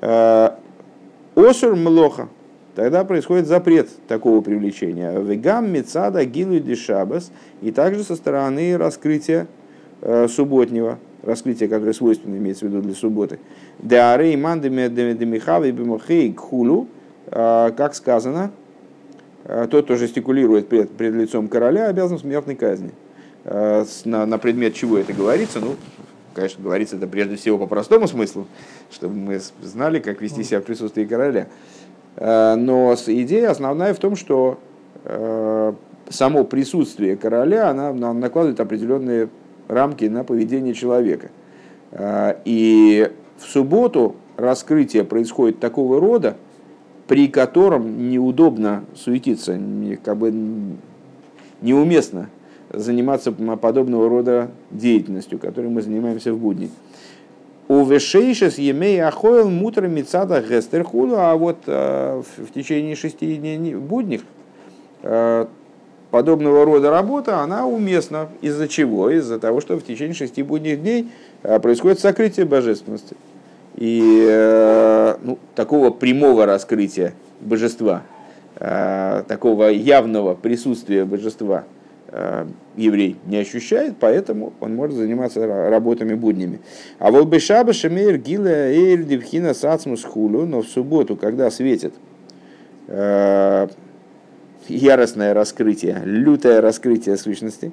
Э, 0.01 0.51
Осур 1.35 1.77
млоха. 1.77 2.29
Тогда 2.75 3.05
происходит 3.05 3.47
запрет 3.47 3.89
такого 4.07 4.41
привлечения. 4.43 5.19
Вегам 5.19 5.71
мецада 5.71 6.25
гилу 6.25 6.59
дешабас. 6.59 7.31
И 7.63 7.71
также 7.71 8.05
со 8.05 8.17
стороны 8.17 8.77
раскрытия 8.77 9.47
э, 10.03 10.29
субботнего, 10.29 10.99
раскрытия, 11.23 11.69
которое 11.69 11.93
свойственно 11.93 12.37
имеется 12.37 12.67
в 12.67 12.69
виду 12.69 12.83
для 12.83 12.95
субботы. 12.95 13.39
Деарей 13.79 14.37
мандами 14.37 14.89
демихавы 14.89 15.71
бимохей 15.71 16.33
кхулу, 16.33 16.89
э, 17.27 17.73
как 17.77 17.95
сказано, 17.95 18.51
тот, 19.71 19.85
кто 19.85 19.95
жестикулирует 19.95 20.69
пред, 20.69 20.91
пред 20.91 21.15
лицом 21.15 21.47
короля, 21.47 21.87
обязан 21.87 22.19
смертной 22.19 22.57
казни. 22.57 22.91
На, 23.45 24.27
на 24.27 24.39
предмет 24.39 24.75
чего 24.75 24.99
это 24.99 25.13
говорится, 25.13 25.61
ну, 25.61 25.77
конечно, 26.37 26.63
говорится 26.63 26.97
это 26.97 27.07
прежде 27.07 27.37
всего 27.37 27.59
по 27.59 27.67
простому 27.67 28.07
смыслу, 28.07 28.47
чтобы 28.93 29.15
мы 29.15 29.41
знали, 29.63 29.99
как 29.99 30.21
вести 30.21 30.45
себя 30.45 30.61
в 30.61 30.65
присутствии 30.65 31.05
короля. 31.05 31.49
Э, 32.17 32.55
но 32.57 32.95
идея 33.07 33.51
основная 33.51 33.95
в 33.95 33.99
том, 33.99 34.17
что 34.17 34.59
э, 35.05 35.73
само 36.11 36.45
присутствие 36.45 37.17
короля 37.17 37.71
она 37.71 37.93
накладывает 37.93 38.61
определенные 38.61 39.31
рамки 39.67 40.05
на 40.05 40.25
поведение 40.25 40.75
человека. 40.75 41.31
Э, 41.93 42.35
и 42.45 43.11
в 43.39 43.45
субботу 43.45 44.15
раскрытие 44.37 45.05
происходит 45.05 45.59
такого 45.59 45.99
рода, 46.01 46.37
при 47.09 47.29
котором 47.29 48.11
неудобно 48.11 48.85
суетиться, 48.95 49.59
как 50.05 50.19
бы 50.19 50.35
неуместно 51.63 52.29
заниматься 52.73 53.33
подобного 53.33 54.09
рода 54.09 54.51
деятельностью, 54.71 55.39
которой 55.39 55.69
мы 55.69 55.83
занимаемся 55.83 56.33
в 56.33 56.39
будни. 56.39 56.71
У 57.69 57.85
вешейшес 57.85 58.59
емей 58.59 59.03
ахойл 59.03 59.51
мутра 59.51 59.89
мицада 59.89 60.41
гестерхуду, 60.41 61.17
а 61.19 61.35
вот 61.35 61.59
э, 61.67 62.23
в 62.37 62.53
течение 62.53 62.95
шести 62.95 63.37
дней 63.37 63.75
будних 63.75 64.23
э, 65.03 65.47
подобного 66.13 66.65
рода 66.65 66.91
работа, 66.91 67.41
она 67.41 67.67
уместна. 67.67 68.29
Из-за 68.41 68.69
чего? 68.69 69.11
Из-за 69.11 69.41
того, 69.41 69.61
что 69.61 69.77
в 69.77 69.83
течение 69.83 70.15
шести 70.15 70.45
будних 70.45 70.81
дней 70.81 71.09
э, 71.43 71.59
происходит 71.59 71.99
сокрытие 71.99 72.47
божественности. 72.47 73.17
И 73.75 75.17
ну, 75.23 75.39
такого 75.55 75.91
прямого 75.91 76.47
раскрытия 76.47 77.13
божества, 77.43 78.05
такого 78.55 79.65
явного 79.65 80.35
присутствия 80.35 81.05
божества– 81.05 81.65
еврей 82.77 83.17
не 83.27 83.39
ощущает, 83.39 83.97
поэтому 83.99 84.53
он 84.61 84.75
может 84.75 84.97
заниматься 84.97 85.47
работами 85.47 86.15
буднями. 86.15 86.61
А 86.99 87.11
вот 87.11 87.27
бы 87.27 87.41
шаба 87.41 87.73
шемейр 87.73 88.19
гила 88.19 88.49
эйр 88.49 89.03
дивхина 89.03 89.55
сацмус 89.55 90.05
хулу, 90.05 90.47
но 90.47 90.63
в 90.63 90.69
субботу, 90.69 91.17
когда 91.17 91.51
светит 91.51 91.95
э, 92.87 93.69
яростное 94.69 95.35
раскрытие, 95.35 96.03
лютое 96.05 96.61
раскрытие 96.61 97.17
сущности, 97.17 97.73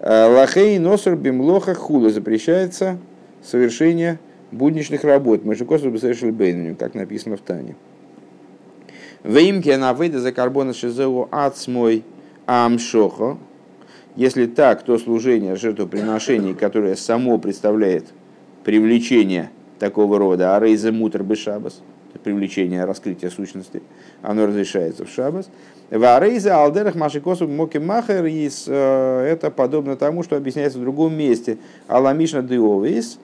э, 0.00 0.24
лахей 0.26 0.78
носор 0.78 1.16
бимлоха 1.16 1.74
хулу 1.74 2.08
запрещается 2.10 2.98
совершение 3.42 4.18
будничных 4.50 5.04
работ. 5.04 5.44
Мы 5.44 5.54
же 5.54 5.64
бы 5.64 5.98
совершили 5.98 6.30
бейню, 6.30 6.76
как 6.76 6.94
написано 6.94 7.36
в 7.36 7.40
Тане. 7.40 7.76
Веймке 9.24 9.76
на 9.76 9.94
выйда 9.94 10.20
за 10.20 10.32
карбона 10.32 10.72
шизеу 10.72 11.28
ацмой 11.30 12.04
амшохо, 12.46 13.36
если 14.16 14.46
так, 14.46 14.82
то 14.82 14.98
служение 14.98 15.56
жертвоприношений, 15.56 16.54
которое 16.54 16.96
само 16.96 17.38
представляет 17.38 18.06
привлечение 18.64 19.50
такого 19.78 20.18
рода, 20.18 20.56
а 20.56 20.60
рейзе 20.60 20.90
мутр 20.90 21.22
бы 21.22 21.36
шабас, 21.36 21.80
привлечение 22.24 22.84
раскрытия 22.84 23.30
сущности, 23.30 23.82
оно 24.22 24.46
разрешается 24.46 25.04
в 25.04 25.10
шабас. 25.10 25.48
Варейза 25.90 26.56
алдерах 26.56 26.94
машикосу 26.94 27.48
моки 27.48 27.78
махер, 27.78 28.24
э, 28.26 29.24
это 29.26 29.50
подобно 29.50 29.96
тому, 29.96 30.22
что 30.22 30.36
объясняется 30.36 30.78
в 30.78 30.82
другом 30.82 31.14
месте. 31.14 31.58
Аламишна 31.86 32.42
деовис, 32.42 33.18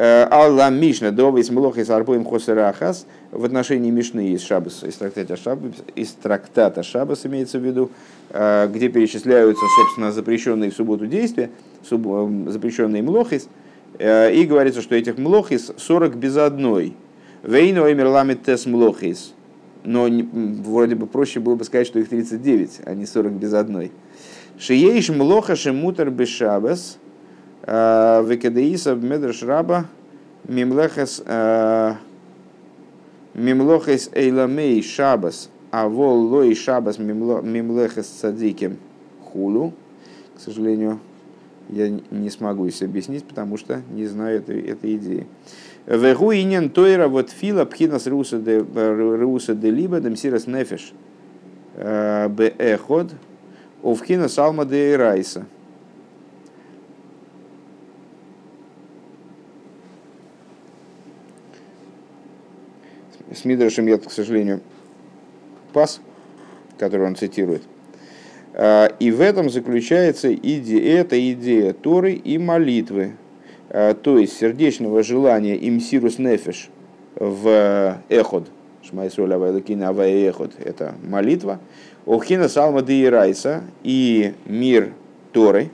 Алла 0.00 0.70
Мишна, 0.70 1.10
Довис 1.10 1.50
Млох 1.50 1.76
из 1.76 1.90
Арбоим 1.90 2.24
Хосерахас, 2.24 3.04
в 3.32 3.44
отношении 3.44 3.90
Мишны 3.90 4.28
из 4.28 4.42
Шабас, 4.42 4.84
из 4.84 4.94
трактата 4.94 5.36
Шабас, 5.36 5.72
из 5.96 6.12
трактата 6.12 6.84
Шабас 6.84 7.26
имеется 7.26 7.58
в 7.58 7.64
виду, 7.64 7.90
где 8.30 8.88
перечисляются, 8.90 9.64
собственно, 9.76 10.12
запрещенные 10.12 10.70
в 10.70 10.74
субботу 10.74 11.08
действия, 11.08 11.50
запрещенные 11.82 13.02
млохис, 13.02 13.48
и 13.98 14.46
говорится, 14.48 14.82
что 14.82 14.94
этих 14.94 15.18
млохис 15.18 15.72
40 15.76 16.14
без 16.14 16.36
одной. 16.36 16.94
Вейну 17.42 17.90
эмерламит 17.90 18.44
тес 18.44 18.66
млохис. 18.66 19.34
Но 19.82 20.06
вроде 20.64 20.94
бы 20.94 21.08
проще 21.08 21.40
было 21.40 21.56
бы 21.56 21.64
сказать, 21.64 21.88
что 21.88 21.98
их 21.98 22.08
39, 22.08 22.82
а 22.84 22.94
не 22.94 23.04
40 23.04 23.32
без 23.32 23.52
одной. 23.52 23.90
Шиеиш 24.60 25.08
млоха 25.08 25.56
шемутер 25.56 26.10
бешабас, 26.10 26.98
векадеиса 27.68 28.94
медрш 28.94 29.42
раба, 29.42 29.86
мимлехас 30.46 31.22
мимлохес 33.34 34.10
эйламей 34.14 34.82
шабас, 34.82 35.48
а 35.70 35.88
вол 35.88 36.26
лой 36.26 36.54
шабас 36.54 36.98
мимлехес 36.98 38.06
цадиким 38.06 38.78
хулу. 39.24 39.72
К 40.36 40.40
сожалению, 40.40 41.00
я 41.68 41.88
не 42.10 42.30
смогу 42.30 42.68
себе 42.70 42.88
объяснить, 42.88 43.24
потому 43.24 43.56
что 43.56 43.82
не 43.90 44.06
знаю 44.06 44.38
этой, 44.38 44.60
этой 44.62 44.96
идеи. 44.96 45.26
Вегу 45.86 46.32
инен 46.32 46.70
тойра 46.70 47.08
вот 47.08 47.30
фила 47.30 47.64
пхинас 47.64 48.06
руса 48.06 48.38
де, 48.38 49.70
либо 49.70 50.00
демсирас 50.00 50.46
нефеш 50.46 50.92
э, 51.74 52.28
бе 52.28 52.54
эход 52.58 53.12
овхина 53.82 54.28
салма 54.28 54.64
де 54.64 54.96
райса. 54.96 55.46
С 63.38 63.44
Мидрашем 63.44 63.86
я, 63.86 63.98
к 63.98 64.10
сожалению, 64.10 64.60
пас, 65.72 66.00
который 66.76 67.06
он 67.06 67.14
цитирует. 67.14 67.62
А, 68.52 68.86
и 68.98 69.12
в 69.12 69.20
этом 69.20 69.48
заключается 69.48 70.34
идея, 70.34 71.02
эта 71.02 71.32
идея 71.32 71.72
Торы 71.72 72.14
и 72.14 72.36
молитвы, 72.36 73.12
а, 73.70 73.94
то 73.94 74.18
есть 74.18 74.36
сердечного 74.36 75.04
желания 75.04 75.56
имсирус 75.56 76.18
нефеш 76.18 76.68
в 77.14 77.98
эход, 78.08 78.48
Шмайсоля 78.82 79.38
Вайлакина 79.38 79.92
Эход, 79.92 80.54
это 80.58 80.96
молитва, 81.04 81.60
Охина 82.06 82.48
Салма 82.48 82.80
Райса 82.80 83.62
и 83.84 84.34
мир 84.46 84.94
Торы, 85.32 85.70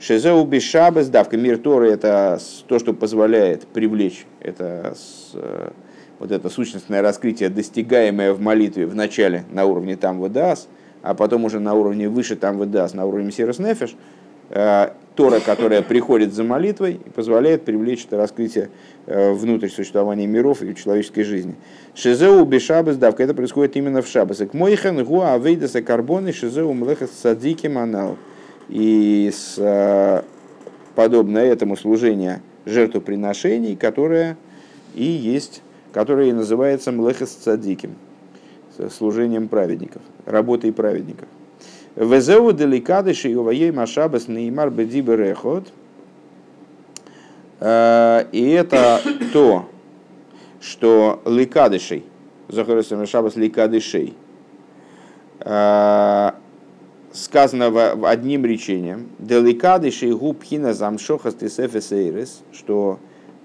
Шезеу 0.00 0.42
Бешабес, 0.46 1.08
давка. 1.08 1.36
Мир 1.36 1.58
Торы, 1.58 1.90
это 1.90 2.40
то, 2.66 2.78
что 2.78 2.94
позволяет 2.94 3.66
привлечь, 3.66 4.24
это 4.40 4.96
э, 5.34 5.70
вот 6.18 6.32
это 6.32 6.48
сущностное 6.48 7.02
раскрытие, 7.02 7.48
достигаемое 7.48 8.32
в 8.32 8.40
молитве 8.40 8.86
в 8.86 8.94
начале 8.94 9.44
на 9.50 9.64
уровне 9.64 9.96
там 9.96 10.18
выдаст, 10.18 10.68
а 11.02 11.14
потом 11.14 11.44
уже 11.44 11.60
на 11.60 11.74
уровне 11.74 12.08
выше 12.08 12.36
там 12.36 12.58
выдаст, 12.58 12.94
на 12.94 13.06
уровне 13.06 13.30
Сирос 13.30 13.58
Нефеш, 13.58 13.94
э, 14.50 14.90
Тора, 15.14 15.40
которая 15.40 15.82
приходит 15.82 16.32
за 16.32 16.44
молитвой 16.44 17.00
и 17.04 17.10
позволяет 17.10 17.64
привлечь 17.64 18.04
это 18.04 18.16
раскрытие 18.16 18.70
э, 19.06 19.32
внутрь 19.32 19.68
существования 19.68 20.26
миров 20.26 20.62
и 20.62 20.74
человеческой 20.74 21.22
жизни. 21.22 21.54
Шизеу 21.94 22.44
бешабас 22.44 22.96
давка, 22.96 23.24
это 23.24 23.34
происходит 23.34 23.76
именно 23.76 24.02
в 24.02 24.06
шабас. 24.06 24.38
К 24.38 24.54
моихен 24.54 25.04
гуа 25.04 25.34
авейдаса 25.34 25.82
карбоны 25.82 26.32
шизеу 26.32 26.72
млехас 26.72 27.10
садики 27.10 27.66
манал. 27.66 28.16
И 28.68 29.30
с, 29.32 29.54
э, 29.56 30.22
подобно 30.94 31.38
этому 31.38 31.76
служение 31.76 32.42
жертвоприношений, 32.64 33.76
которое 33.76 34.36
и 34.94 35.04
есть, 35.04 35.62
которое 35.92 36.28
и 36.28 36.32
называется 36.32 36.92
млехас 36.92 37.30
цадиким 37.30 37.96
служением 38.90 39.48
праведников, 39.48 40.02
работой 40.24 40.72
праведников. 40.72 41.28
Везеу 41.96 42.52
деликадыши 42.52 43.34
уваей 43.36 43.72
машабас 43.72 44.28
неймар 44.28 44.70
бедибер 44.70 45.20
эхот. 45.20 45.66
Э, 47.58 48.26
и 48.30 48.50
это 48.50 49.00
то, 49.32 49.68
что 50.60 51.20
ликадышей, 51.26 52.04
захорисом 52.48 53.04
шабас 53.04 53.34
ликадышей, 53.34 54.14
э, 55.40 56.30
сказано 57.12 57.70
в 57.70 58.08
одним 58.08 58.44
речением, 58.44 59.08
деликадышей 59.18 60.12
губхина 60.12 60.74
замшохас 60.74 61.34
тесефесейрес, 61.34 62.42
что 62.52 63.00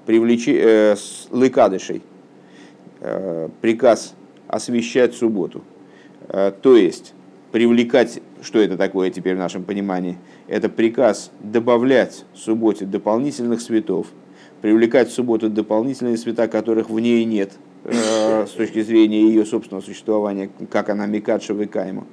привлечи, 0.06 0.56
э, 0.62 0.96
ликадышей, 1.32 2.04
приказ 3.62 4.16
освещать 4.48 5.16
субботу. 5.16 5.62
Э, 6.30 6.52
то 6.62 6.76
есть 6.76 7.14
привлекать, 7.52 8.22
что 8.42 8.60
это 8.60 8.78
такое 8.78 9.10
теперь 9.10 9.36
в 9.36 9.40
нашем 9.40 9.64
понимании, 9.64 10.18
это 10.48 10.70
приказ 10.70 11.32
добавлять 11.40 12.26
субботе 12.36 12.86
дополнительных 12.86 13.62
светов, 13.62 14.08
привлекать 14.62 15.10
в 15.10 15.14
субботу 15.14 15.50
дополнительные 15.50 16.18
света, 16.18 16.48
которых 16.48 16.90
в 16.90 17.00
ней 17.00 17.26
нет, 17.26 17.52
э, 17.84 18.46
с 18.48 18.52
точки 18.52 18.82
зрения 18.82 19.22
ее 19.22 19.46
собственного 19.46 19.84
существования, 19.84 20.50
как 20.72 20.90
она 20.90 21.06
микадша 21.06 21.54
выкаема. 21.54 22.06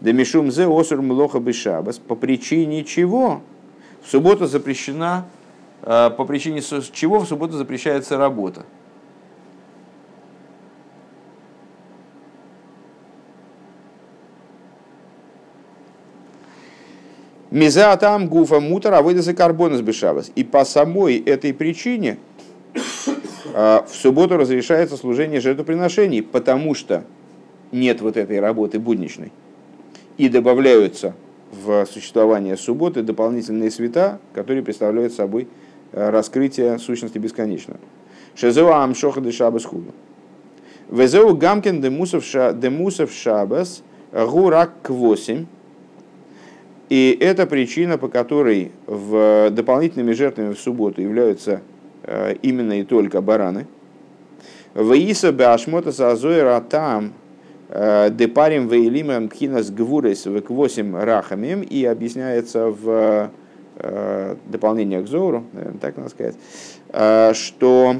Демишум 0.00 0.50
зе 0.50 0.66
осур 0.66 1.02
млоха 1.02 1.40
бешабас, 1.40 1.98
по 1.98 2.14
причине 2.14 2.84
чего 2.84 3.42
в 4.02 4.08
субботу 4.08 4.46
запрещена, 4.46 5.26
э, 5.82 6.10
по 6.16 6.24
причине 6.24 6.62
чего 6.92 7.18
в 7.18 7.26
субботу 7.26 7.54
запрещается 7.54 8.16
работа. 8.16 8.64
Мизатам 17.50 18.28
гуфа 18.28 18.60
мутар, 18.60 18.94
а 18.94 19.02
выйдется 19.02 19.34
карбонас 19.34 19.80
бешавас. 19.80 20.30
И 20.36 20.44
по 20.44 20.64
самой 20.64 21.18
этой 21.18 21.52
причине 21.52 22.18
а, 23.54 23.84
в 23.88 23.94
субботу 23.94 24.36
разрешается 24.36 24.96
служение 24.96 25.40
жертвоприношений, 25.40 26.22
потому 26.22 26.74
что 26.74 27.04
нет 27.72 28.00
вот 28.00 28.16
этой 28.16 28.38
работы 28.38 28.78
будничной. 28.78 29.32
И 30.16 30.28
добавляются 30.28 31.14
в 31.50 31.86
существование 31.86 32.56
субботы 32.56 33.02
дополнительные 33.02 33.72
света, 33.72 34.20
которые 34.32 34.62
представляют 34.62 35.12
собой 35.12 35.48
а, 35.92 36.12
раскрытие 36.12 36.78
сущности 36.78 37.18
бесконечного. 37.18 37.80
Шезеу 38.36 38.68
амшоха 38.68 39.20
де 39.20 39.32
шабас 39.32 39.64
худу. 39.64 39.92
Везеу 40.88 41.36
гамкин 41.36 41.80
демусов 41.80 42.24
шабас 43.12 43.82
гурак 44.12 44.72
к 44.82 44.90
восемь. 44.90 45.46
И 46.90 47.16
это 47.20 47.46
причина, 47.46 47.98
по 47.98 48.08
которой 48.08 48.72
в 48.86 49.50
дополнительными 49.50 50.12
жертвами 50.12 50.54
в 50.54 50.58
субботу 50.58 51.00
являются 51.00 51.62
э, 52.02 52.34
именно 52.42 52.80
и 52.80 52.82
только 52.82 53.20
бараны. 53.20 53.68
Ваиса 54.74 55.32
башмота 55.32 55.92
сазойра 55.92 56.60
там 56.68 57.12
э, 57.68 58.10
депарим 58.10 58.66
вейлимам 58.66 59.28
кхинас 59.28 59.70
гвурес 59.70 60.26
в 60.26 60.42
восемь 60.48 60.96
рахамим 60.96 61.62
и 61.62 61.84
объясняется 61.84 62.70
в 62.70 63.30
э, 63.76 64.36
дополнение 64.48 65.00
к 65.00 65.06
Зору, 65.06 65.44
наверное, 65.52 65.78
так 65.78 65.96
надо 65.96 66.10
сказать, 66.10 66.34
что 67.36 67.96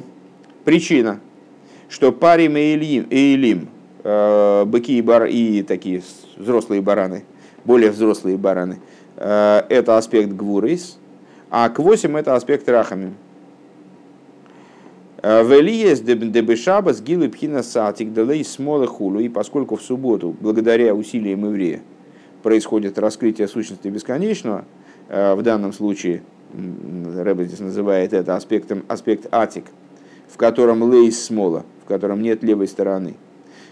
причина, 0.65 1.21
что 1.89 2.11
парим 2.11 2.57
и 2.57 2.75
элим, 2.75 3.69
быки 4.69 4.99
и, 4.99 5.01
бар, 5.01 5.27
и 5.27 5.63
такие 5.63 6.03
взрослые 6.37 6.83
бараны– 6.83 7.23
более 7.65 7.91
взрослые 7.91 8.37
бараны, 8.37 8.81
э, 9.17 9.63
это 9.69 9.97
аспект 9.97 10.31
гвурис, 10.33 10.99
а 11.51 11.69
к 11.69 11.79
8 11.79 12.19
это 12.19 12.35
аспект 12.35 12.69
рахами. 12.69 13.15
Э, 15.23 15.43
Велиес 15.45 16.01
дебешаба 16.01 16.95
с 16.95 17.03
гилы 17.03 17.29
пхина 17.29 17.63
сатик 17.63 18.13
делей 18.13 18.45
смолы 18.45 18.87
хулу. 18.87 19.21
И 19.21 19.29
поскольку 19.29 19.77
в 19.77 19.83
субботу, 19.83 20.35
благодаря 20.41 20.95
усилиям 20.95 21.45
еврея, 21.45 21.83
происходит 22.43 22.99
раскрытие 22.99 23.49
сущности 23.49 23.89
бесконечного, 23.89 24.65
э, 25.09 25.35
в 25.35 25.43
данном 25.43 25.73
случае 25.73 26.23
Рэбе 26.53 27.45
здесь 27.45 27.61
называет 27.61 28.13
это 28.13 28.35
аспектом, 28.35 28.83
аспект 28.89 29.33
атик, 29.33 29.67
в 30.29 30.37
котором 30.37 30.83
лейс 30.83 31.23
смола, 31.23 31.65
в 31.85 31.87
котором 31.87 32.23
нет 32.23 32.43
левой 32.43 32.67
стороны– 32.67 33.15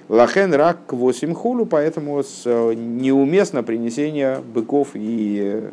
Лахен 0.08 0.54
рак 0.54 0.86
к 0.86 0.94
8 0.94 1.34
хулу, 1.34 1.66
поэтому 1.66 2.22
э, 2.22 2.74
неуместно 2.74 3.62
принесение 3.62 4.38
быков 4.38 4.90
и 4.94 5.38
э, 5.42 5.70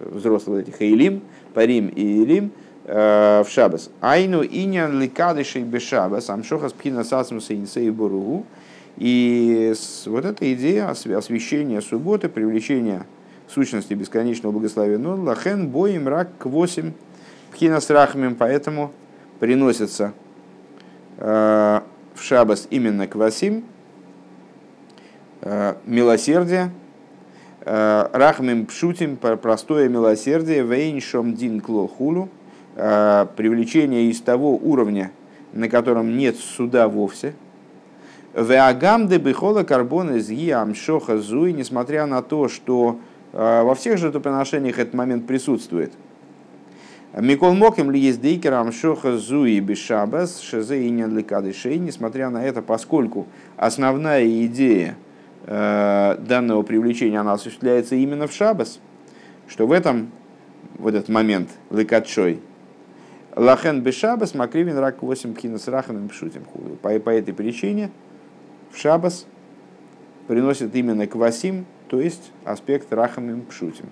взрослых 0.00 0.62
этих 0.62 0.80
Эйлим, 0.80 1.20
Парим 1.52 1.88
и 1.88 2.22
Илим 2.22 2.52
э, 2.84 3.42
в 3.46 3.50
Шабас. 3.50 3.90
Айну 4.00 4.42
инян 4.42 4.98
ликадышей 4.98 5.62
бешабас, 5.62 6.30
амшохас 6.30 6.72
пхина 6.72 7.04
сасмуса 7.04 7.54
инсей 7.54 7.90
буругу. 7.90 8.46
И 8.96 9.74
вот 10.06 10.24
эта 10.24 10.54
идея 10.54 10.88
освящения 10.88 11.82
субботы, 11.82 12.30
привлечения 12.30 13.04
сущности 13.46 13.92
бесконечного 13.92 14.52
благословения, 14.52 15.06
лахен 15.06 15.68
боим 15.68 16.08
рак 16.08 16.30
к 16.38 16.46
8 16.46 16.92
пхина 17.52 17.80
с 17.80 17.90
рахмим, 17.90 18.36
поэтому 18.36 18.90
приносятся 19.38 20.14
в 21.18 21.82
шабас 22.26 22.66
именно 22.70 23.06
квасим, 23.06 23.64
милосердие, 25.86 26.70
рахмим 27.64 28.66
пшутим, 28.66 29.16
простое 29.16 29.88
милосердие, 29.88 30.62
вейншом 30.62 31.34
дин 31.34 31.60
клохулу, 31.60 32.28
привлечение 32.74 34.10
из 34.10 34.20
того 34.20 34.56
уровня, 34.56 35.12
на 35.52 35.68
котором 35.68 36.16
нет 36.16 36.36
суда 36.36 36.88
вовсе. 36.88 37.34
Веагам 38.34 39.08
де 39.08 39.18
бихола 39.18 39.62
карбон 39.62 40.16
из 40.16 40.30
амшоха 40.52 41.18
зуи, 41.18 41.52
несмотря 41.52 42.06
на 42.06 42.22
то, 42.22 42.48
что 42.48 42.98
во 43.32 43.74
всех 43.74 43.98
жертвоприношениях 43.98 44.78
этот 44.78 44.94
момент 44.94 45.26
присутствует– 45.26 45.92
Микол 47.16 47.54
Моким 47.54 47.90
ли 47.90 47.98
есть 47.98 48.20
дейкерам 48.20 48.72
шоха 48.72 49.16
зуи 49.16 49.58
бешабас 49.60 50.38
шезе 50.38 50.86
и 50.86 50.90
ликадышей, 50.90 51.78
несмотря 51.78 52.28
на 52.28 52.44
это, 52.44 52.60
поскольку 52.60 53.26
основная 53.56 54.26
идея 54.44 54.98
э, 55.46 56.16
данного 56.18 56.62
привлечения 56.62 57.18
она 57.18 57.32
осуществляется 57.32 57.94
именно 57.94 58.26
в 58.26 58.34
шабас, 58.34 58.80
что 59.48 59.66
в 59.66 59.72
этом, 59.72 60.10
в 60.76 60.86
этот 60.86 61.08
момент, 61.08 61.48
ликадшой, 61.70 62.40
лахен 63.34 63.80
бешабас 63.80 64.34
макривин 64.34 64.76
рак 64.76 65.02
8 65.02 65.32
пхинас 65.32 65.68
раханом 65.68 66.10
пшутим 66.10 66.42
по, 66.82 66.90
по 67.00 67.08
этой 67.08 67.32
причине 67.32 67.90
в 68.70 68.76
шабас 68.76 69.24
приносит 70.26 70.76
именно 70.76 71.06
квасим, 71.06 71.64
то 71.88 71.98
есть 71.98 72.30
аспект 72.44 72.92
рахамим 72.92 73.40
пшутим. 73.46 73.86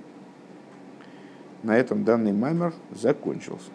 На 1.65 1.79
этом 1.79 2.05
данный 2.05 2.33
маймер 2.33 2.75
закончился. 2.91 3.71